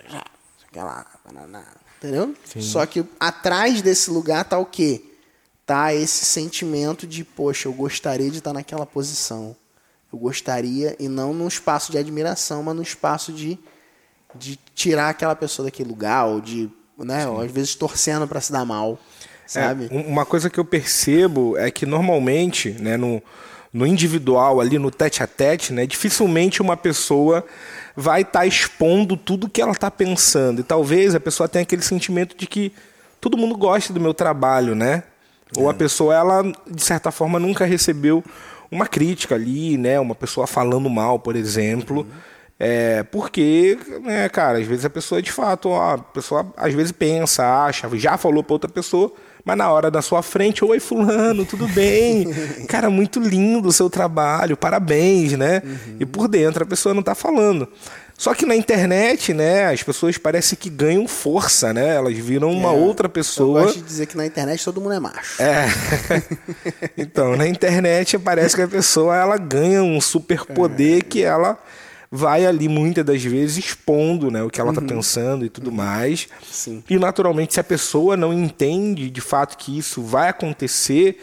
já, 0.07 0.23
isso 0.57 0.67
aqui 0.67 0.77
lá. 0.77 1.05
Entendeu? 1.97 2.35
Sim. 2.45 2.61
Só 2.61 2.85
que 2.85 3.03
atrás 3.19 3.81
desse 3.81 4.11
lugar 4.11 4.43
tá 4.43 4.59
o 4.59 4.65
quê? 4.65 5.03
Tá 5.65 5.93
esse 5.93 6.25
sentimento 6.25 7.07
de, 7.07 7.23
poxa, 7.23 7.69
eu 7.69 7.73
gostaria 7.73 8.29
de 8.29 8.39
estar 8.39 8.51
naquela 8.51 8.85
posição. 8.85 9.55
Eu 10.11 10.19
gostaria, 10.19 10.95
e 10.99 11.07
não 11.07 11.33
num 11.33 11.47
espaço 11.47 11.91
de 11.91 11.97
admiração, 11.97 12.61
mas 12.61 12.75
num 12.75 12.81
espaço 12.81 13.31
de, 13.31 13.57
de 14.35 14.59
tirar 14.75 15.09
aquela 15.09 15.35
pessoa 15.35 15.65
daquele 15.65 15.89
lugar, 15.89 16.25
ou 16.25 16.41
de 16.41 16.69
né? 16.97 17.27
Ou 17.27 17.41
às 17.41 17.51
vezes 17.51 17.75
torcendo 17.75 18.27
para 18.27 18.41
se 18.41 18.51
dar 18.51 18.65
mal, 18.65 18.99
sabe? 19.45 19.89
É, 19.91 19.95
uma 19.95 20.25
coisa 20.25 20.49
que 20.49 20.59
eu 20.59 20.65
percebo 20.65 21.57
é 21.57 21.71
que 21.71 21.85
normalmente, 21.85 22.71
né, 22.71 22.97
no, 22.97 23.21
no 23.71 23.85
individual 23.87 24.59
ali, 24.59 24.77
no 24.77 24.91
tete 24.91 25.23
a 25.23 25.27
tete, 25.27 25.73
né, 25.73 25.85
dificilmente 25.85 26.61
uma 26.61 26.77
pessoa 26.77 27.45
vai 27.95 28.21
estar 28.21 28.39
tá 28.39 28.45
expondo 28.45 29.15
tudo 29.15 29.49
que 29.49 29.61
ela 29.61 29.71
está 29.71 29.89
pensando. 29.89 30.61
E 30.61 30.63
talvez 30.63 31.15
a 31.15 31.19
pessoa 31.19 31.47
tenha 31.47 31.63
aquele 31.63 31.83
sentimento 31.83 32.35
de 32.35 32.47
que 32.47 32.73
todo 33.21 33.37
mundo 33.37 33.55
gosta 33.55 33.93
do 33.93 33.99
meu 33.99 34.13
trabalho, 34.13 34.75
né? 34.75 35.03
É. 35.55 35.59
Ou 35.59 35.69
a 35.69 35.73
pessoa, 35.73 36.15
ela, 36.15 36.41
de 36.67 36.83
certa 36.83 37.11
forma, 37.11 37.39
nunca 37.39 37.65
recebeu 37.65 38.23
uma 38.71 38.87
crítica 38.87 39.35
ali, 39.35 39.77
né? 39.77 39.99
Uma 39.99 40.15
pessoa 40.15 40.47
falando 40.47 40.89
mal, 40.89 41.19
por 41.19 41.35
exemplo. 41.35 42.01
Uhum 42.01 42.32
é, 42.59 43.03
porque, 43.03 43.77
né, 44.03 44.29
cara, 44.29 44.59
às 44.59 44.65
vezes 44.67 44.85
a 44.85 44.89
pessoa 44.89 45.21
de 45.21 45.31
fato, 45.31 45.69
ó, 45.69 45.95
a 45.95 45.97
pessoa 45.97 46.45
às 46.55 46.73
vezes 46.73 46.91
pensa, 46.91 47.65
acha, 47.65 47.89
já 47.97 48.17
falou 48.17 48.43
para 48.43 48.53
outra 48.53 48.69
pessoa, 48.69 49.11
mas 49.43 49.57
na 49.57 49.69
hora 49.69 49.91
da 49.91 50.01
sua 50.01 50.21
frente, 50.21 50.63
oi 50.63 50.79
fulano, 50.79 51.45
tudo 51.45 51.67
bem? 51.67 52.27
cara, 52.69 52.89
muito 52.89 53.19
lindo 53.19 53.67
o 53.67 53.73
seu 53.73 53.89
trabalho, 53.89 54.55
parabéns, 54.55 55.33
né? 55.33 55.61
Uhum. 55.65 55.97
E 55.99 56.05
por 56.05 56.27
dentro 56.27 56.63
a 56.63 56.65
pessoa 56.65 56.93
não 56.93 57.01
está 57.01 57.13
falando. 57.13 57.67
Só 58.15 58.33
que 58.33 58.45
na 58.45 58.55
internet, 58.55 59.33
né, 59.33 59.65
as 59.65 59.81
pessoas 59.83 60.17
parecem 60.17 60.57
que 60.57 60.69
ganham 60.69 61.07
força, 61.07 61.73
né? 61.73 61.95
Elas 61.95 62.17
viram 62.17 62.51
uma 62.51 62.69
é, 62.69 62.71
outra 62.71 63.09
pessoa. 63.09 63.61
Eu 63.61 63.65
gosto 63.65 63.79
de 63.79 63.83
dizer 63.83 64.05
que 64.05 64.15
na 64.15 64.25
internet 64.25 64.63
todo 64.63 64.79
mundo 64.79 64.93
é 64.93 64.99
macho. 64.99 65.41
É. 65.41 65.65
então, 66.95 67.35
na 67.35 67.47
internet 67.47 68.17
parece 68.19 68.55
que 68.55 68.61
a 68.61 68.67
pessoa 68.67 69.17
ela 69.17 69.35
ganha 69.37 69.83
um 69.83 69.99
superpoder 69.99 70.99
é. 70.99 71.01
que 71.01 71.23
ela 71.23 71.59
vai 72.15 72.45
ali 72.45 72.69
muitas 72.69 73.03
das 73.03 73.23
vezes 73.23 73.57
expondo 73.57 74.29
né, 74.29 74.43
o 74.43 74.49
que 74.49 74.61
ela 74.61 74.69
está 74.69 74.81
uhum. 74.81 74.87
pensando 74.87 75.43
e 75.43 75.49
tudo 75.49 75.71
uhum. 75.71 75.77
mais. 75.77 76.27
Sim. 76.43 76.83
E 76.87 76.99
naturalmente, 76.99 77.55
se 77.55 77.59
a 77.59 77.63
pessoa 77.63 78.15
não 78.15 78.31
entende 78.31 79.09
de 79.09 79.19
fato 79.19 79.57
que 79.57 79.75
isso 79.75 79.99
vai 80.03 80.29
acontecer, 80.29 81.19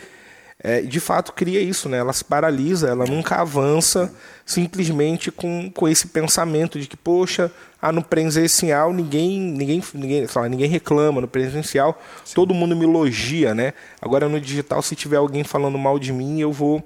é, 0.58 0.80
de 0.80 0.98
fato 0.98 1.32
cria 1.32 1.60
isso, 1.60 1.88
né? 1.88 1.98
Ela 1.98 2.12
se 2.12 2.24
paralisa, 2.24 2.88
ela 2.88 3.06
nunca 3.06 3.36
avança 3.36 4.12
simplesmente 4.44 5.30
com, 5.30 5.70
com 5.70 5.88
esse 5.88 6.08
pensamento 6.08 6.80
de 6.80 6.88
que, 6.88 6.96
poxa, 6.96 7.52
ah, 7.80 7.92
no 7.92 8.02
presencial 8.02 8.92
ninguém, 8.92 9.38
ninguém, 9.38 9.80
ninguém, 9.94 10.26
lá, 10.34 10.48
ninguém 10.48 10.68
reclama, 10.68 11.20
no 11.20 11.28
presencial 11.28 12.02
Sim. 12.24 12.34
todo 12.34 12.52
mundo 12.52 12.74
me 12.74 12.84
elogia, 12.84 13.54
né? 13.54 13.74
Agora 14.02 14.28
no 14.28 14.40
digital, 14.40 14.82
se 14.82 14.96
tiver 14.96 15.18
alguém 15.18 15.44
falando 15.44 15.78
mal 15.78 16.00
de 16.00 16.12
mim, 16.12 16.40
eu 16.40 16.50
vou. 16.50 16.84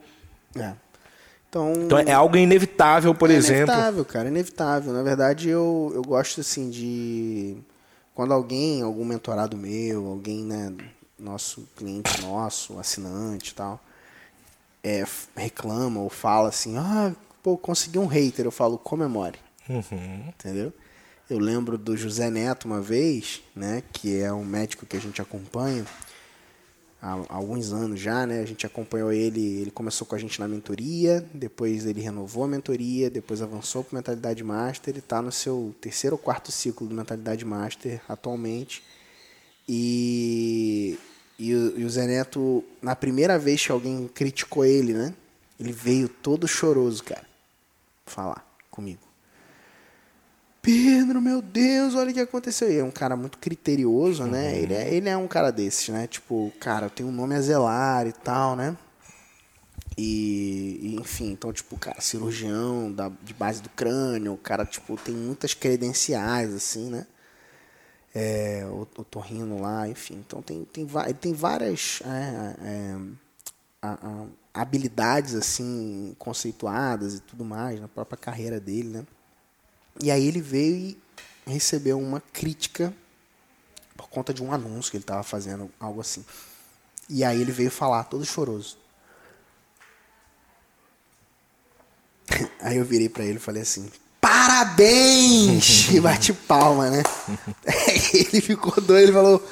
É. 0.54 0.83
Então, 1.54 1.72
então 1.84 1.98
é 2.00 2.12
algo 2.12 2.36
inevitável, 2.36 3.14
por 3.14 3.30
é 3.30 3.34
exemplo. 3.34 3.72
Inevitável, 3.72 4.04
cara, 4.04 4.28
inevitável. 4.28 4.92
Na 4.92 5.04
verdade, 5.04 5.48
eu, 5.48 5.92
eu 5.94 6.02
gosto 6.02 6.40
assim 6.40 6.68
de 6.68 7.56
quando 8.12 8.34
alguém, 8.34 8.82
algum 8.82 9.04
mentorado 9.04 9.56
meu, 9.56 10.04
alguém, 10.08 10.44
né, 10.44 10.74
nosso 11.16 11.68
cliente 11.76 12.20
nosso, 12.22 12.76
assinante 12.76 13.52
e 13.52 13.54
tal, 13.54 13.80
é, 14.82 15.04
reclama 15.36 16.00
ou 16.00 16.10
fala 16.10 16.48
assim, 16.48 16.76
ah, 16.76 17.12
pô, 17.40 17.56
consegui 17.56 18.00
um 18.00 18.06
hater, 18.06 18.44
eu 18.44 18.50
falo, 18.50 18.76
comemore. 18.76 19.38
Uhum. 19.68 20.24
Entendeu? 20.28 20.72
Eu 21.30 21.38
lembro 21.38 21.78
do 21.78 21.96
José 21.96 22.30
Neto 22.30 22.64
uma 22.64 22.80
vez, 22.80 23.42
né, 23.54 23.80
que 23.92 24.20
é 24.20 24.32
um 24.32 24.44
médico 24.44 24.86
que 24.86 24.96
a 24.96 25.00
gente 25.00 25.22
acompanha, 25.22 25.86
há 27.04 27.34
alguns 27.34 27.72
anos 27.72 28.00
já, 28.00 28.26
né? 28.26 28.40
A 28.40 28.46
gente 28.46 28.64
acompanhou 28.64 29.12
ele, 29.12 29.60
ele 29.60 29.70
começou 29.70 30.06
com 30.06 30.14
a 30.14 30.18
gente 30.18 30.40
na 30.40 30.48
mentoria, 30.48 31.24
depois 31.34 31.84
ele 31.84 32.00
renovou 32.00 32.44
a 32.44 32.48
mentoria, 32.48 33.10
depois 33.10 33.42
avançou 33.42 33.84
para 33.84 33.98
Mentalidade 33.98 34.42
Master, 34.42 34.92
ele 34.92 35.00
está 35.00 35.20
no 35.20 35.30
seu 35.30 35.74
terceiro 35.80 36.16
ou 36.16 36.18
quarto 36.18 36.50
ciclo 36.50 36.88
de 36.88 36.94
Mentalidade 36.94 37.44
Master 37.44 38.00
atualmente. 38.08 38.82
E, 39.68 40.98
e, 41.38 41.54
o, 41.54 41.80
e 41.80 41.84
o 41.84 41.90
Zé 41.90 42.06
Neto, 42.06 42.64
na 42.80 42.96
primeira 42.96 43.38
vez 43.38 43.64
que 43.64 43.72
alguém 43.72 44.08
criticou 44.08 44.64
ele, 44.64 44.94
né? 44.94 45.14
Ele 45.60 45.72
veio 45.72 46.08
todo 46.08 46.48
choroso, 46.48 47.04
cara, 47.04 47.26
falar 48.06 48.44
comigo. 48.70 49.00
Pedro, 50.64 51.20
meu 51.20 51.42
Deus, 51.42 51.94
olha 51.94 52.10
o 52.10 52.14
que 52.14 52.20
aconteceu. 52.20 52.72
E 52.72 52.78
é 52.78 52.82
um 52.82 52.90
cara 52.90 53.14
muito 53.14 53.36
criterioso, 53.36 54.24
né? 54.24 54.48
Uhum. 54.48 54.56
Ele, 54.56 54.74
é, 54.74 54.94
ele 54.94 55.08
é 55.10 55.16
um 55.16 55.28
cara 55.28 55.52
desses, 55.52 55.90
né? 55.90 56.06
Tipo, 56.06 56.50
cara, 56.58 56.86
eu 56.86 56.90
tenho 56.90 57.10
um 57.10 57.12
nome 57.12 57.34
a 57.34 57.40
zelar 57.42 58.06
e 58.06 58.12
tal, 58.12 58.56
né? 58.56 58.74
E, 59.96 60.80
e, 60.82 60.96
enfim, 60.96 61.32
então, 61.32 61.52
tipo, 61.52 61.76
cara, 61.76 62.00
cirurgião 62.00 62.90
da, 62.90 63.10
de 63.22 63.34
base 63.34 63.60
do 63.60 63.68
crânio, 63.68 64.32
o 64.32 64.38
cara, 64.38 64.64
tipo, 64.64 64.96
tem 64.96 65.14
muitas 65.14 65.52
credenciais, 65.52 66.54
assim, 66.54 66.88
né? 66.88 67.06
É, 68.14 68.64
o, 68.66 68.88
o 68.96 69.04
Torrino 69.04 69.60
lá, 69.60 69.86
enfim. 69.86 70.14
Então, 70.26 70.40
tem, 70.40 70.64
tem, 70.64 70.88
ele 71.04 71.14
tem 71.14 71.34
várias 71.34 72.00
é, 72.06 72.56
é, 72.66 72.96
a, 73.82 73.92
a, 73.92 74.26
habilidades, 74.62 75.34
assim, 75.34 76.16
conceituadas 76.18 77.16
e 77.16 77.20
tudo 77.20 77.44
mais 77.44 77.78
na 77.78 77.88
própria 77.88 78.16
carreira 78.16 78.58
dele, 78.58 78.88
né? 78.88 79.06
E 80.02 80.10
aí 80.10 80.26
ele 80.26 80.40
veio 80.40 80.76
e 80.76 80.98
recebeu 81.46 81.98
uma 81.98 82.20
crítica 82.32 82.92
por 83.96 84.08
conta 84.08 84.34
de 84.34 84.42
um 84.42 84.52
anúncio 84.52 84.90
que 84.90 84.96
ele 84.96 85.04
tava 85.04 85.22
fazendo, 85.22 85.70
algo 85.78 86.00
assim. 86.00 86.24
E 87.08 87.22
aí 87.22 87.40
ele 87.40 87.52
veio 87.52 87.70
falar, 87.70 88.04
todo 88.04 88.24
choroso. 88.24 88.78
Aí 92.60 92.78
eu 92.78 92.84
virei 92.84 93.08
pra 93.08 93.22
ele 93.22 93.36
e 93.36 93.40
falei 93.40 93.62
assim: 93.62 93.90
Parabéns! 94.20 95.90
E 95.92 96.00
bate 96.00 96.32
palma, 96.32 96.88
né? 96.90 97.02
Ele 98.14 98.40
ficou 98.40 98.72
doido, 98.82 99.04
ele 99.04 99.12
falou: 99.12 99.46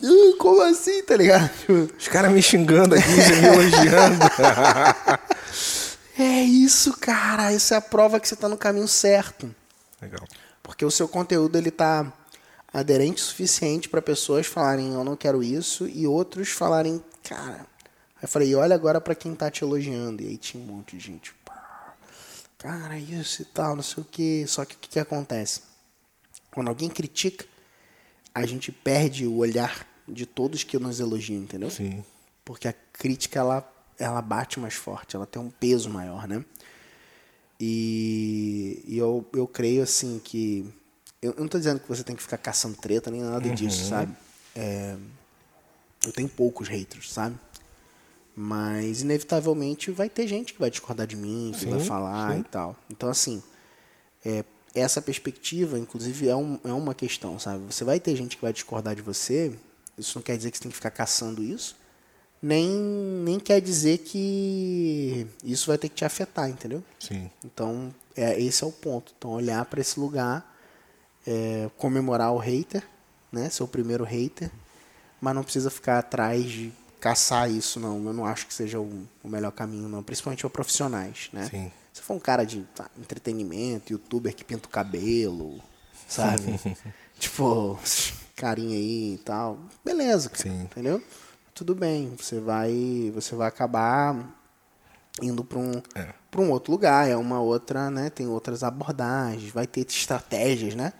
"Uh, 0.00 0.36
Como 0.38 0.62
assim, 0.62 1.02
tá 1.02 1.16
ligado? 1.16 1.50
Os 1.98 2.06
caras 2.06 2.30
me 2.30 2.40
xingando 2.40 2.94
aqui, 2.94 3.08
me 3.08 3.46
elogiando. 3.46 4.24
É 6.16 6.42
isso, 6.42 6.96
cara. 6.96 7.52
Isso 7.52 7.74
é 7.74 7.76
a 7.76 7.80
prova 7.80 8.20
que 8.20 8.28
você 8.28 8.36
tá 8.36 8.48
no 8.48 8.56
caminho 8.56 8.86
certo. 8.86 9.52
Legal. 10.04 10.26
Porque 10.62 10.84
o 10.84 10.90
seu 10.90 11.08
conteúdo 11.08 11.56
ele 11.56 11.70
tá 11.70 12.12
aderente 12.72 13.22
o 13.22 13.24
suficiente 13.24 13.88
para 13.88 14.02
pessoas 14.02 14.46
falarem 14.46 14.92
eu 14.94 15.04
não 15.04 15.16
quero 15.16 15.42
isso 15.42 15.86
e 15.86 16.06
outros 16.06 16.50
falarem, 16.50 17.02
cara. 17.22 17.66
Aí 18.16 18.22
eu 18.22 18.28
falei, 18.28 18.54
olha 18.54 18.74
agora 18.74 19.00
para 19.00 19.14
quem 19.14 19.34
tá 19.34 19.50
te 19.50 19.62
elogiando. 19.62 20.22
E 20.22 20.28
aí 20.28 20.36
tinha 20.36 20.62
um 20.62 20.66
monte 20.66 20.96
de 20.96 21.04
gente, 21.04 21.32
pá, 21.44 21.94
cara, 22.58 22.98
isso 22.98 23.42
e 23.42 23.44
tal, 23.44 23.76
não 23.76 23.82
sei 23.82 24.02
o 24.02 24.06
que. 24.06 24.46
Só 24.46 24.64
que 24.64 24.74
o 24.74 24.78
que, 24.78 24.88
que 24.88 24.98
acontece? 24.98 25.62
Quando 26.50 26.68
alguém 26.68 26.88
critica, 26.88 27.46
a 28.34 28.44
gente 28.44 28.70
perde 28.72 29.26
o 29.26 29.36
olhar 29.36 29.86
de 30.06 30.26
todos 30.26 30.64
que 30.64 30.78
nos 30.78 31.00
elogiam, 31.00 31.42
entendeu? 31.42 31.70
Sim. 31.70 32.04
Porque 32.44 32.68
a 32.68 32.74
crítica 32.92 33.38
ela, 33.38 33.72
ela 33.98 34.20
bate 34.20 34.60
mais 34.60 34.74
forte, 34.74 35.16
ela 35.16 35.26
tem 35.26 35.40
um 35.40 35.50
peso 35.50 35.88
maior, 35.88 36.26
né? 36.28 36.44
E, 37.58 38.82
e 38.86 38.98
eu, 38.98 39.24
eu 39.32 39.46
creio 39.46 39.82
assim 39.82 40.20
que. 40.22 40.66
Eu, 41.22 41.32
eu 41.32 41.40
não 41.40 41.48
tô 41.48 41.58
dizendo 41.58 41.80
que 41.80 41.88
você 41.88 42.02
tem 42.02 42.14
que 42.14 42.22
ficar 42.22 42.38
caçando 42.38 42.76
treta 42.76 43.10
nem 43.10 43.22
nada 43.22 43.48
disso, 43.50 43.88
sabe? 43.88 44.14
É, 44.54 44.96
eu 46.04 46.12
tenho 46.12 46.28
poucos 46.28 46.68
haters, 46.68 47.12
sabe? 47.12 47.36
Mas 48.36 49.02
inevitavelmente 49.02 49.90
vai 49.90 50.08
ter 50.08 50.26
gente 50.26 50.52
que 50.52 50.58
vai 50.58 50.70
discordar 50.70 51.06
de 51.06 51.16
mim, 51.16 51.52
que 51.58 51.66
vai 51.66 51.80
falar 51.80 52.38
e 52.38 52.42
tal. 52.42 52.76
Então, 52.90 53.08
assim, 53.08 53.42
é, 54.24 54.44
essa 54.74 55.00
perspectiva, 55.00 55.78
inclusive, 55.78 56.28
é, 56.28 56.34
um, 56.34 56.58
é 56.64 56.72
uma 56.72 56.94
questão, 56.94 57.38
sabe? 57.38 57.64
Você 57.72 57.84
vai 57.84 58.00
ter 58.00 58.16
gente 58.16 58.36
que 58.36 58.42
vai 58.42 58.52
discordar 58.52 58.94
de 58.96 59.02
você, 59.02 59.54
isso 59.96 60.18
não 60.18 60.22
quer 60.22 60.36
dizer 60.36 60.50
que 60.50 60.56
você 60.56 60.64
tem 60.64 60.70
que 60.70 60.76
ficar 60.76 60.90
caçando 60.90 61.42
isso, 61.42 61.76
nem, 62.44 62.68
nem 62.68 63.40
quer 63.40 63.58
dizer 63.58 63.98
que 63.98 65.26
isso 65.42 65.66
vai 65.66 65.78
ter 65.78 65.88
que 65.88 65.94
te 65.94 66.04
afetar, 66.04 66.50
entendeu? 66.50 66.84
Sim. 67.00 67.30
Então, 67.42 67.92
é, 68.14 68.38
esse 68.38 68.62
é 68.62 68.66
o 68.66 68.70
ponto. 68.70 69.14
Então, 69.16 69.30
olhar 69.30 69.64
para 69.64 69.80
esse 69.80 69.98
lugar, 69.98 70.54
é, 71.26 71.70
comemorar 71.78 72.34
o 72.34 72.36
hater, 72.36 72.82
né? 73.32 73.48
Ser 73.48 73.62
o 73.62 73.66
primeiro 73.66 74.04
hater, 74.04 74.50
mas 75.22 75.34
não 75.34 75.42
precisa 75.42 75.70
ficar 75.70 75.98
atrás 75.98 76.44
de 76.44 76.70
caçar 77.00 77.50
isso, 77.50 77.80
não. 77.80 78.04
Eu 78.04 78.12
não 78.12 78.26
acho 78.26 78.46
que 78.46 78.52
seja 78.52 78.78
o, 78.78 79.08
o 79.22 79.28
melhor 79.28 79.52
caminho, 79.52 79.88
não. 79.88 80.02
Principalmente 80.02 80.42
para 80.42 80.50
profissionais, 80.50 81.30
né? 81.32 81.48
Sim. 81.50 81.72
Se 81.94 82.02
for 82.02 82.12
um 82.12 82.20
cara 82.20 82.44
de 82.44 82.60
tá, 82.74 82.90
entretenimento, 82.98 83.90
youtuber 83.90 84.34
que 84.34 84.44
pinta 84.44 84.66
o 84.66 84.70
cabelo, 84.70 85.62
sabe? 86.06 86.60
tipo, 87.18 87.78
carinha 88.36 88.76
aí 88.76 89.14
e 89.14 89.18
tal. 89.24 89.58
Beleza, 89.82 90.28
cara, 90.28 90.42
Sim. 90.42 90.64
entendeu? 90.64 91.02
Tudo 91.54 91.74
bem, 91.74 92.12
você 92.18 92.40
vai, 92.40 93.12
você 93.14 93.34
vai 93.34 93.46
acabar 93.48 94.16
indo 95.22 95.44
para 95.44 95.58
um, 95.58 95.80
É. 95.94 96.08
pra 96.30 96.40
um 96.40 96.50
outro 96.50 96.72
lugar, 96.72 97.08
é 97.08 97.16
uma 97.16 97.40
outra, 97.40 97.90
né? 97.90 98.10
Tem 98.10 98.26
outras 98.26 98.64
abordagens, 98.64 99.50
vai 99.52 99.66
ter 99.66 99.86
estratégias, 99.86 100.74
né? 100.74 100.92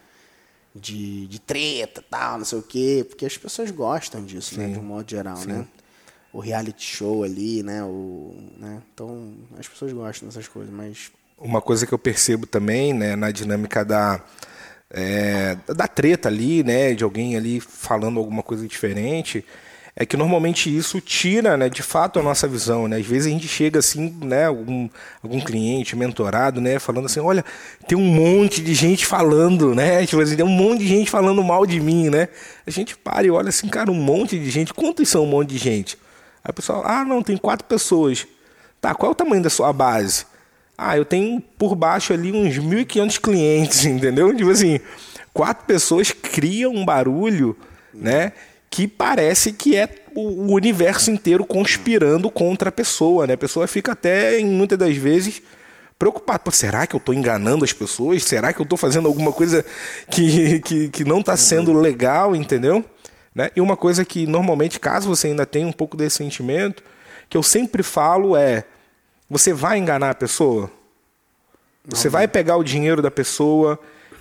De, 0.75 1.27
de 1.29 1.41
treta 1.41 2.05
tal, 2.09 2.39
não 2.39 2.45
sei 2.45 2.59
o 2.59 2.63
quê, 2.63 3.05
porque 3.09 3.27
as 3.27 3.37
pessoas 3.37 3.71
gostam 3.71 4.25
disso, 4.25 4.59
né? 4.59 4.69
De 4.69 4.79
um 4.79 4.83
modo 4.83 5.09
geral, 5.11 5.39
né? 5.45 5.67
O 6.33 6.41
reality 6.41 6.85
show 6.85 7.23
ali, 7.25 7.63
né? 7.63 7.83
O, 7.85 8.35
né? 8.57 8.83
Então, 8.93 9.35
as 9.59 9.67
pessoas 9.69 9.93
gostam 9.93 10.29
dessas 10.29 10.49
coisas, 10.49 10.73
mas 10.73 11.11
Uma 11.39 11.61
coisa 11.61 11.85
que 11.87 11.93
eu 11.93 11.99
percebo 11.99 12.47
também, 12.47 12.93
né, 12.93 13.15
na 13.17 13.31
dinâmica 13.33 13.85
da, 13.85 14.21
é, 14.91 15.57
da 15.75 15.87
treta 15.89 16.29
ali, 16.29 16.63
né, 16.63 16.95
de 16.95 17.03
alguém 17.05 17.37
ali 17.37 17.59
falando 17.61 18.19
alguma 18.21 18.43
coisa 18.43 18.67
diferente, 18.69 19.45
é 19.97 20.05
que 20.05 20.17
normalmente 20.17 20.75
isso 20.75 21.01
tira, 21.01 21.57
né, 21.57 21.69
de 21.69 21.83
fato 21.83 22.19
a 22.19 22.23
nossa 22.23 22.49
visão, 22.49 22.89
né? 22.89 22.97
Às 22.97 23.07
vezes 23.07 23.29
a 23.29 23.31
gente 23.31 23.47
chega 23.47 23.79
assim, 23.79 24.13
né, 24.23 24.47
algum, 24.47 24.89
algum 25.23 25.41
cliente 25.41 25.95
mentorado, 25.95 26.61
né, 26.61 26.81
falando 26.81 27.07
assim, 27.07 27.21
olha, 27.21 27.45
tem 27.87 27.97
um 27.97 28.01
monte 28.05 28.61
de 28.61 28.75
gente 28.75 29.07
falando, 29.07 29.73
né? 29.73 30.05
Tipo 30.07 30.21
assim, 30.21 30.35
tem 30.35 30.45
um 30.45 30.49
monte 30.49 30.81
de 30.81 30.89
gente 30.89 31.11
falando 31.11 31.43
mal 31.45 31.65
de 31.65 31.79
mim, 31.81 32.11
né? 32.11 32.29
A 32.67 32.71
gente 32.71 32.97
para 32.97 33.25
e 33.25 33.31
olha 33.31 33.51
assim, 33.51 33.69
cara, 33.69 33.91
um 33.91 33.95
monte 33.95 34.37
de 34.37 34.51
gente. 34.51 34.75
Quantos 34.75 35.09
são 35.09 35.23
um 35.23 35.29
monte 35.29 35.51
de 35.51 35.59
gente? 35.59 35.97
Aí 36.43 36.51
o 36.51 36.55
pessoal, 36.55 36.83
ah, 36.85 37.05
não, 37.05 37.23
tem 37.23 37.37
quatro 37.37 37.67
pessoas. 37.67 38.27
Tá, 38.81 38.95
qual 38.95 39.11
é 39.11 39.13
o 39.13 39.15
tamanho 39.15 39.43
da 39.43 39.51
sua 39.51 39.73
base? 39.73 40.27
Ah, 40.77 40.97
eu 40.97 41.05
tenho 41.05 41.41
por 41.57 41.77
baixo 41.77 42.13
ali 42.13 42.33
uns 42.33 42.59
1.500 42.59 43.21
clientes, 43.21 43.85
entendeu? 43.87 44.35
Tipo 44.37 44.51
assim, 44.51 44.81
quatro 45.33 45.65
pessoas 45.67 46.11
criam 46.11 46.75
um 46.75 46.85
barulho, 46.85 47.57
né? 47.95 48.33
Que 48.75 48.89
parece 48.89 49.53
que 49.53 49.77
é 49.77 49.89
o 50.17 50.53
universo 50.53 51.09
inteiro 51.09 51.47
conspirando 51.47 52.29
contra 52.29 52.71
a 52.71 52.73
pessoa, 52.73 53.25
né? 53.25 53.35
A 53.35 53.39
pessoa 53.39 53.69
fica 53.69 53.93
até, 53.93 54.41
muitas 54.41 54.77
das 54.77 54.97
vezes, 54.97 55.41
preocupada. 55.97 56.41
Pô, 56.41 56.51
será 56.51 56.85
que 56.85 56.97
eu 56.97 56.99
estou 56.99 57.15
enganando 57.15 57.65
as 57.65 57.73
pessoas? 57.73 58.25
Será 58.25 58.53
que 58.53 58.61
eu 58.61 58.65
estou 58.65 58.77
fazendo 58.77 59.07
alguma 59.07 59.33
coisa 59.33 59.65
que, 60.11 60.59
que, 60.59 60.89
que 60.89 61.05
não 61.05 61.21
está 61.21 61.37
sendo 61.37 61.73
legal, 61.73 62.35
entendeu? 62.35 62.85
Né? 63.33 63.49
E 63.55 63.61
uma 63.61 63.77
coisa 63.77 64.05
que, 64.05 64.27
normalmente, 64.27 64.81
caso 64.81 65.09
você 65.09 65.29
ainda 65.29 65.47
tenha 65.47 65.69
um 65.69 65.73
pouco 65.73 65.97
desse 65.97 66.17
sentimento, 66.17 66.83
que 67.31 67.37
eu 67.37 67.45
sempre 67.45 67.81
falo 67.85 68.37
é: 68.37 68.65
você 69.31 69.53
vai 69.53 69.79
enganar 69.79 70.11
a 70.11 70.15
pessoa? 70.17 70.69
Você 71.87 72.09
vai 72.09 72.27
pegar 72.27 72.57
o 72.57 72.65
dinheiro 72.65 73.01
da 73.01 73.11
pessoa 73.13 73.79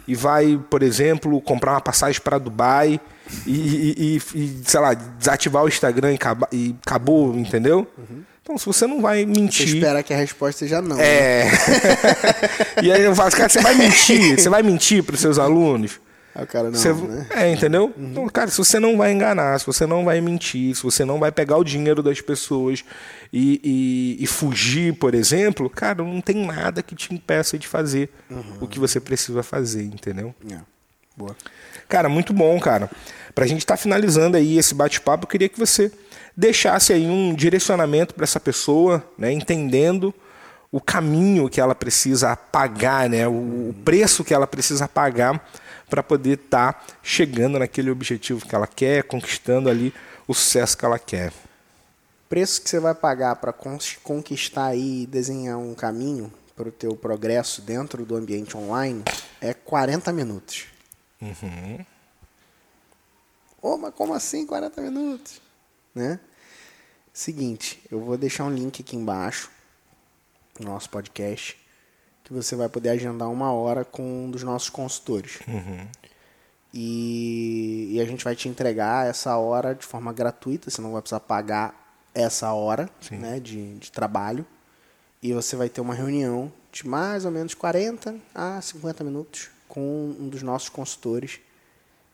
e 0.08 0.13
vai, 0.13 0.63
por 0.70 0.84
exemplo, 0.84 1.42
comprar 1.42 1.72
uma 1.72 1.82
passagem 1.82 2.22
para 2.22 2.38
Dubai 2.38 3.02
e, 3.45 4.17
e- 4.17 4.21
e- 4.36 4.62
sei 4.65 4.79
lá, 4.79 4.93
desativar 4.93 5.63
o 5.63 5.67
Instagram 5.67 6.12
e, 6.12 6.15
acaba- 6.15 6.49
e 6.51 6.75
acabou, 6.86 7.36
entendeu? 7.38 7.88
Então, 8.41 8.57
se 8.57 8.65
você 8.65 8.86
não 8.86 9.01
vai 9.01 9.23
Uhum. 9.23 9.33
você 9.33 9.41
mentir. 9.41 9.75
espera 9.75 10.03
que 10.03 10.13
a 10.13 10.17
resposta 10.17 10.59
seja 10.59 10.81
não. 10.81 10.97
né? 10.97 11.03
É. 11.05 11.47
e 12.83 12.91
aí 12.91 13.01
eu 13.03 13.15
falo, 13.15 13.31
cara, 13.31 13.47
você 13.49 13.62
vai 13.62 13.73
mentir? 13.75 14.38
Você 14.39 14.49
vai 14.49 14.62
mentir 14.62 15.03
para 15.03 15.15
os 15.15 15.21
seus 15.21 15.39
alunos? 15.39 15.99
O 16.36 16.47
cara 16.47 16.71
não, 16.71 16.73
Você- 16.79 16.91
né? 16.93 17.27
É, 17.29 17.51
entendeu? 17.53 17.93
Então, 17.95 18.27
cara, 18.27 18.49
se 18.49 18.57
você 18.57 18.79
não 18.79 18.97
vai 18.97 19.12
enganar, 19.13 19.59
se 19.59 19.65
você 19.67 19.86
não 19.86 20.03
vai 20.03 20.19
mentir, 20.19 20.75
se 20.75 20.81
você 20.81 21.05
não 21.05 21.19
vai 21.19 21.31
pegar 21.31 21.57
o 21.57 21.63
dinheiro 21.63 22.01
das 22.01 22.19
pessoas 22.21 22.83
e, 23.31 23.62
e- 23.63 24.23
e 24.23 24.25
fugir, 24.27 24.93
por 24.95 25.13
exemplo, 25.13 25.69
cara, 25.69 26.03
não 26.03 26.19
tem 26.21 26.43
nada 26.43 26.81
que 26.81 26.95
te 26.95 27.13
impeça 27.13 27.55
de 27.57 27.67
fazer 27.67 28.09
o 28.59 28.67
que 28.67 28.79
você 28.79 28.99
precisa 28.99 29.43
fazer, 29.43 29.83
entendeu? 29.83 30.33
É. 30.51 30.57
Boa. 31.15 31.36
Cara, 31.93 32.10
muito 32.10 32.34
bom, 32.34 32.60
cara. 32.60 32.89
Pra 33.36 33.45
gente 33.45 33.60
estar 33.60 33.77
finalizando 33.77 34.36
aí 34.36 34.58
esse 34.58 34.73
bate-papo, 34.73 35.25
eu 35.25 35.27
queria 35.29 35.47
que 35.47 35.60
você 35.60 35.91
deixasse 36.36 36.91
aí 36.91 37.06
um 37.06 37.36
direcionamento 37.36 38.15
para 38.15 38.23
essa 38.23 38.39
pessoa, 38.39 39.06
né, 39.15 39.32
entendendo 39.32 40.12
o 40.71 40.82
caminho 40.82 41.47
que 41.47 41.62
ela 41.62 41.75
precisa 41.75 42.36
pagar, 42.36 43.08
né, 43.08 43.27
o 43.27 43.75
preço 43.86 44.23
que 44.23 44.34
ela 44.34 44.47
precisa 44.47 44.88
pagar 44.88 45.47
para 45.88 46.01
poder 46.01 46.39
estar 46.39 46.84
chegando 47.03 47.60
naquele 47.60 47.91
objetivo 47.91 48.43
que 48.43 48.56
ela 48.56 48.65
quer, 48.65 49.03
conquistando 49.03 49.69
ali 49.69 49.93
o 50.27 50.34
sucesso 50.34 50.75
que 50.75 50.86
ela 50.86 50.97
quer. 50.97 51.32
preço 52.27 52.60
que 52.60 52.71
você 52.71 52.79
vai 52.79 52.95
pagar 52.95 53.36
para 53.36 53.53
conquistar 54.01 54.75
e 54.75 55.06
desenhar 55.06 55.60
um 55.60 55.75
caminho 55.75 56.34
para 56.56 56.69
o 56.69 56.71
teu 56.71 56.95
progresso 56.95 57.62
dentro 57.62 58.03
do 58.03 58.15
ambiente 58.15 58.58
online 58.58 59.03
é 59.39 59.53
40 59.53 60.12
minutos. 60.12 60.72
Ô, 63.62 63.77
mas 63.77 63.93
como 63.93 64.13
assim 64.13 64.45
40 64.45 64.81
minutos? 64.81 65.41
Né? 65.95 66.19
Seguinte, 67.13 67.81
eu 67.91 68.01
vou 68.01 68.17
deixar 68.17 68.43
um 68.43 68.53
link 68.53 68.81
aqui 68.81 68.95
embaixo 68.95 69.49
no 70.59 70.65
nosso 70.65 70.89
podcast 70.89 71.57
que 72.23 72.33
você 72.33 72.55
vai 72.55 72.69
poder 72.69 72.89
agendar 72.89 73.29
uma 73.29 73.51
hora 73.51 73.83
com 73.83 74.25
um 74.25 74.31
dos 74.31 74.43
nossos 74.43 74.69
consultores. 74.69 75.39
E, 76.73 77.89
e 77.91 78.01
a 78.01 78.05
gente 78.05 78.23
vai 78.23 78.36
te 78.36 78.49
entregar 78.49 79.07
essa 79.07 79.38
hora 79.38 79.75
de 79.75 79.86
forma 79.86 80.12
gratuita, 80.12 80.71
você 80.71 80.81
não 80.81 80.93
vai 80.93 81.01
precisar 81.01 81.19
pagar 81.19 81.99
essa 82.15 82.51
hora 82.53 82.89
né, 83.12 83.39
de, 83.39 83.75
de 83.77 83.91
trabalho. 83.91 84.45
E 85.21 85.33
você 85.33 85.55
vai 85.55 85.69
ter 85.69 85.81
uma 85.81 85.93
reunião 85.93 86.51
de 86.71 86.88
mais 86.88 87.25
ou 87.25 87.31
menos 87.31 87.53
40 87.53 88.15
a 88.33 88.59
50 88.59 89.03
minutos 89.03 89.49
com 89.73 90.15
um 90.19 90.29
dos 90.29 90.43
nossos 90.43 90.69
consultores, 90.69 91.39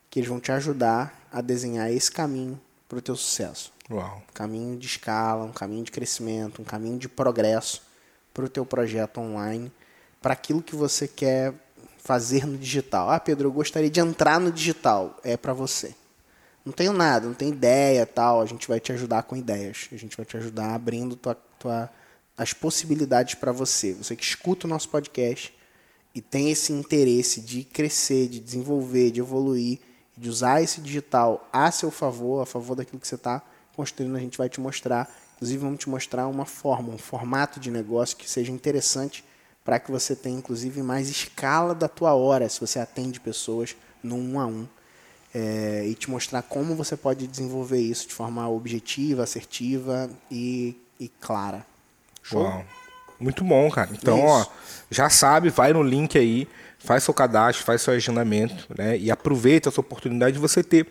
que 0.08 0.18
eles 0.18 0.30
vão 0.30 0.40
te 0.40 0.50
ajudar 0.50 1.28
a 1.30 1.42
desenhar 1.42 1.92
esse 1.92 2.10
caminho 2.10 2.58
para 2.88 2.98
o 2.98 3.02
teu 3.02 3.14
sucesso. 3.14 3.70
Uau. 3.90 4.22
Um 4.26 4.32
caminho 4.32 4.78
de 4.78 4.86
escala, 4.86 5.44
um 5.44 5.52
caminho 5.52 5.84
de 5.84 5.90
crescimento, 5.90 6.62
um 6.62 6.64
caminho 6.64 6.98
de 6.98 7.06
progresso 7.06 7.82
para 8.32 8.46
o 8.46 8.48
teu 8.48 8.64
projeto 8.64 9.20
online, 9.20 9.70
para 10.22 10.32
aquilo 10.32 10.62
que 10.62 10.74
você 10.74 11.06
quer 11.06 11.52
fazer 11.98 12.46
no 12.46 12.56
digital. 12.56 13.10
Ah, 13.10 13.20
Pedro, 13.20 13.48
eu 13.48 13.52
gostaria 13.52 13.90
de 13.90 14.00
entrar 14.00 14.40
no 14.40 14.50
digital. 14.50 15.20
É 15.22 15.36
para 15.36 15.52
você. 15.52 15.94
não 16.64 16.72
tenho 16.72 16.94
nada, 16.94 17.26
não 17.26 17.34
tenho 17.34 17.52
ideia 17.52 18.06
tal. 18.06 18.40
A 18.40 18.46
gente 18.46 18.66
vai 18.66 18.80
te 18.80 18.90
ajudar 18.90 19.24
com 19.24 19.36
ideias. 19.36 19.86
A 19.92 19.96
gente 19.96 20.16
vai 20.16 20.24
te 20.24 20.34
ajudar 20.38 20.74
abrindo 20.74 21.14
tua, 21.14 21.34
tua, 21.58 21.90
as 22.38 22.54
possibilidades 22.54 23.34
para 23.34 23.52
você. 23.52 23.92
Você 23.92 24.16
que 24.16 24.24
escuta 24.24 24.66
o 24.66 24.70
nosso 24.70 24.88
podcast 24.88 25.59
e 26.14 26.20
tem 26.20 26.50
esse 26.50 26.72
interesse 26.72 27.40
de 27.40 27.62
crescer, 27.64 28.28
de 28.28 28.40
desenvolver, 28.40 29.10
de 29.10 29.20
evoluir, 29.20 29.78
de 30.16 30.28
usar 30.28 30.62
esse 30.62 30.80
digital 30.80 31.48
a 31.52 31.70
seu 31.70 31.90
favor, 31.90 32.42
a 32.42 32.46
favor 32.46 32.74
daquilo 32.74 33.00
que 33.00 33.06
você 33.06 33.14
está 33.14 33.42
construindo, 33.74 34.16
a 34.16 34.20
gente 34.20 34.36
vai 34.36 34.48
te 34.48 34.60
mostrar. 34.60 35.10
Inclusive, 35.36 35.58
vamos 35.58 35.78
te 35.78 35.88
mostrar 35.88 36.26
uma 36.26 36.44
forma, 36.44 36.92
um 36.92 36.98
formato 36.98 37.58
de 37.58 37.70
negócio 37.70 38.16
que 38.16 38.28
seja 38.28 38.52
interessante 38.52 39.24
para 39.64 39.78
que 39.78 39.90
você 39.90 40.16
tenha, 40.16 40.36
inclusive, 40.36 40.82
mais 40.82 41.08
escala 41.08 41.74
da 41.74 41.88
tua 41.88 42.12
hora, 42.14 42.48
se 42.48 42.60
você 42.60 42.78
atende 42.78 43.20
pessoas 43.20 43.76
no 44.02 44.16
um 44.16 44.38
a 44.40 44.46
um. 44.46 44.66
É, 45.32 45.86
e 45.86 45.94
te 45.94 46.10
mostrar 46.10 46.42
como 46.42 46.74
você 46.74 46.96
pode 46.96 47.26
desenvolver 47.26 47.78
isso 47.78 48.08
de 48.08 48.14
forma 48.14 48.48
objetiva, 48.48 49.22
assertiva 49.22 50.10
e, 50.28 50.76
e 50.98 51.08
clara. 51.08 51.64
Show? 52.20 52.42
Uau. 52.42 52.64
Muito 53.20 53.44
bom, 53.44 53.70
cara. 53.70 53.90
Então, 53.92 54.18
isso. 54.18 54.26
ó, 54.26 54.46
já 54.90 55.10
sabe, 55.10 55.50
vai 55.50 55.72
no 55.72 55.82
link 55.82 56.18
aí, 56.18 56.48
faz 56.78 57.04
seu 57.04 57.14
cadastro, 57.14 57.64
faz 57.64 57.82
seu 57.82 57.94
agendamento, 57.94 58.66
né? 58.76 58.96
E 58.98 59.10
aproveita 59.10 59.68
essa 59.68 59.80
oportunidade 59.80 60.32
de 60.32 60.38
você 60.38 60.62
ter 60.64 60.86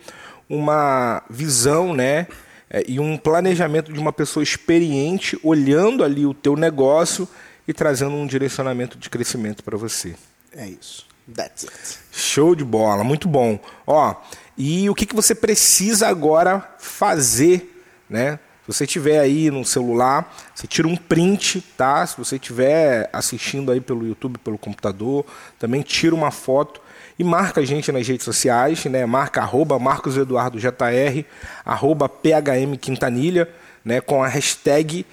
uma 0.48 1.24
visão, 1.30 1.94
né? 1.94 2.28
É, 2.70 2.84
e 2.88 3.00
um 3.00 3.18
planejamento 3.18 3.92
de 3.92 4.00
uma 4.00 4.14
pessoa 4.14 4.44
experiente 4.44 5.40
olhando 5.44 6.04
ali 6.04 6.26
o 6.26 6.36
teu 6.36 6.56
negócio 6.56 7.28
e 7.68 7.74
trazendo 7.74 8.16
um 8.16 8.28
direcionamento 8.28 8.98
de 8.98 9.10
crescimento 9.10 9.64
para 9.64 9.76
você. 9.76 10.16
É 10.56 10.68
isso. 10.68 11.08
That's 11.36 11.64
it. 11.64 12.00
Show 12.12 12.56
de 12.56 12.64
bola, 12.64 13.04
muito 13.04 13.28
bom. 13.28 13.60
Ó, 13.86 14.16
e 14.58 14.90
o 14.90 14.96
que, 14.96 15.06
que 15.06 15.16
você 15.16 15.34
precisa 15.34 16.08
agora 16.08 16.76
fazer, 16.80 17.84
né? 18.10 18.40
Se 18.70 18.78
você 18.78 18.86
tiver 18.86 19.20
aí 19.20 19.50
no 19.50 19.66
celular, 19.66 20.32
você 20.54 20.68
tira 20.68 20.88
um 20.88 20.96
print, 20.96 21.60
tá? 21.76 22.06
Se 22.06 22.16
você 22.16 22.36
estiver 22.36 23.10
assistindo 23.12 23.72
aí 23.72 23.82
pelo 23.82 24.06
YouTube, 24.06 24.38
pelo 24.38 24.60
computador, 24.60 25.26
também 25.58 25.82
tira 25.82 26.14
uma 26.14 26.30
foto 26.30 26.80
e 27.18 27.24
marca 27.24 27.62
a 27.62 27.66
gente 27.66 27.92
nas 27.92 28.08
redes 28.08 28.24
sociais, 28.24 28.86
né? 28.86 29.08
Marca 29.08 29.42
arroba 29.42 29.80
Marcos 29.80 30.18
Eduardo 30.18 30.60
JR, 30.60 31.26
arroba 31.66 32.08
PHM 32.08 32.78
Quintanilha, 32.80 33.50
né? 33.84 34.02
Com 34.02 34.24
a 34.24 34.28
hashtag 34.28 35.04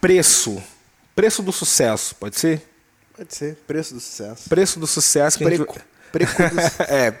preço, 0.00 0.62
Preço 1.14 1.42
do 1.42 1.52
sucesso, 1.52 2.14
pode 2.14 2.38
ser? 2.38 2.62
Pode 3.16 3.34
ser, 3.34 3.56
preço 3.66 3.94
do 3.94 4.00
sucesso. 4.00 4.48
Preço 4.48 4.80
do 4.80 4.86
sucesso 4.86 5.38
que 5.38 5.44
Preco. 5.44 5.64
a 5.68 5.74
gente... 5.74 5.84
Preco 6.10 6.32
do... 6.32 6.82
é. 6.88 7.20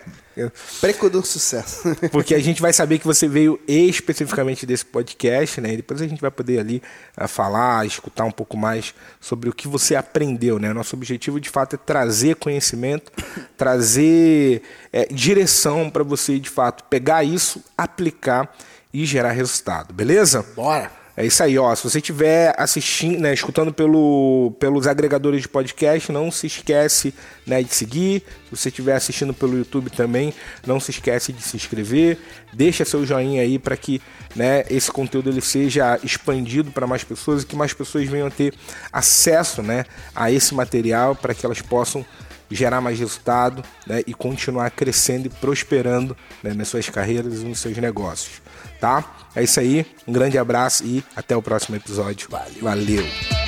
Preco 0.80 1.10
do 1.10 1.24
sucesso. 1.24 1.82
Porque 2.10 2.34
a 2.34 2.38
gente 2.38 2.60
vai 2.60 2.72
saber 2.72 2.98
que 2.98 3.06
você 3.06 3.28
veio 3.28 3.60
especificamente 3.66 4.64
desse 4.64 4.84
podcast, 4.84 5.60
né? 5.60 5.72
E 5.72 5.76
depois 5.76 6.00
a 6.00 6.06
gente 6.06 6.20
vai 6.20 6.30
poder 6.30 6.58
ali 6.58 6.82
uh, 7.20 7.28
falar, 7.28 7.86
escutar 7.86 8.24
um 8.24 8.30
pouco 8.30 8.56
mais 8.56 8.94
sobre 9.20 9.48
o 9.48 9.52
que 9.52 9.68
você 9.68 9.94
aprendeu, 9.94 10.58
né? 10.58 10.72
Nosso 10.72 10.96
objetivo 10.96 11.40
de 11.40 11.48
fato 11.48 11.74
é 11.74 11.78
trazer 11.78 12.36
conhecimento, 12.36 13.12
trazer 13.56 14.62
é, 14.92 15.06
direção 15.06 15.90
para 15.90 16.02
você 16.02 16.38
de 16.38 16.50
fato 16.50 16.84
pegar 16.84 17.24
isso, 17.24 17.62
aplicar 17.76 18.54
e 18.92 19.04
gerar 19.06 19.32
resultado, 19.32 19.92
beleza? 19.92 20.44
Bora! 20.54 21.01
É 21.22 21.26
isso 21.26 21.40
aí, 21.40 21.56
ó. 21.56 21.72
Se 21.76 21.84
você 21.84 21.98
estiver 21.98 22.52
assistindo, 22.58 23.20
né, 23.20 23.32
escutando 23.32 23.72
pelo, 23.72 24.52
pelos 24.58 24.88
agregadores 24.88 25.42
de 25.42 25.48
podcast, 25.48 26.10
não 26.10 26.32
se 26.32 26.48
esquece 26.48 27.14
né, 27.46 27.62
de 27.62 27.72
seguir. 27.72 28.24
Se 28.50 28.56
você 28.56 28.70
estiver 28.70 28.96
assistindo 28.96 29.32
pelo 29.32 29.56
YouTube 29.56 29.88
também, 29.90 30.34
não 30.66 30.80
se 30.80 30.90
esquece 30.90 31.32
de 31.32 31.40
se 31.40 31.56
inscrever. 31.56 32.18
Deixa 32.52 32.84
seu 32.84 33.06
joinha 33.06 33.40
aí 33.40 33.56
para 33.56 33.76
que 33.76 34.02
né, 34.34 34.64
esse 34.68 34.90
conteúdo 34.90 35.30
ele 35.30 35.40
seja 35.40 35.96
expandido 36.02 36.72
para 36.72 36.88
mais 36.88 37.04
pessoas 37.04 37.44
e 37.44 37.46
que 37.46 37.54
mais 37.54 37.72
pessoas 37.72 38.08
venham 38.08 38.28
ter 38.28 38.52
acesso 38.92 39.62
né, 39.62 39.84
a 40.16 40.28
esse 40.28 40.52
material 40.52 41.14
para 41.14 41.34
que 41.34 41.46
elas 41.46 41.62
possam 41.62 42.04
gerar 42.50 42.80
mais 42.80 42.98
resultado 42.98 43.62
né, 43.86 44.02
e 44.08 44.12
continuar 44.12 44.72
crescendo 44.72 45.26
e 45.26 45.30
prosperando 45.30 46.16
né, 46.42 46.52
nas 46.52 46.66
suas 46.66 46.88
carreiras 46.88 47.42
e 47.42 47.44
nos 47.44 47.60
seus 47.60 47.76
negócios 47.78 48.42
tá? 48.82 49.21
É 49.34 49.42
isso 49.42 49.58
aí, 49.60 49.86
um 50.06 50.12
grande 50.12 50.38
abraço 50.38 50.84
e 50.84 51.02
até 51.16 51.36
o 51.36 51.42
próximo 51.42 51.76
episódio. 51.76 52.28
Valeu. 52.30 52.62
Valeu. 52.62 53.41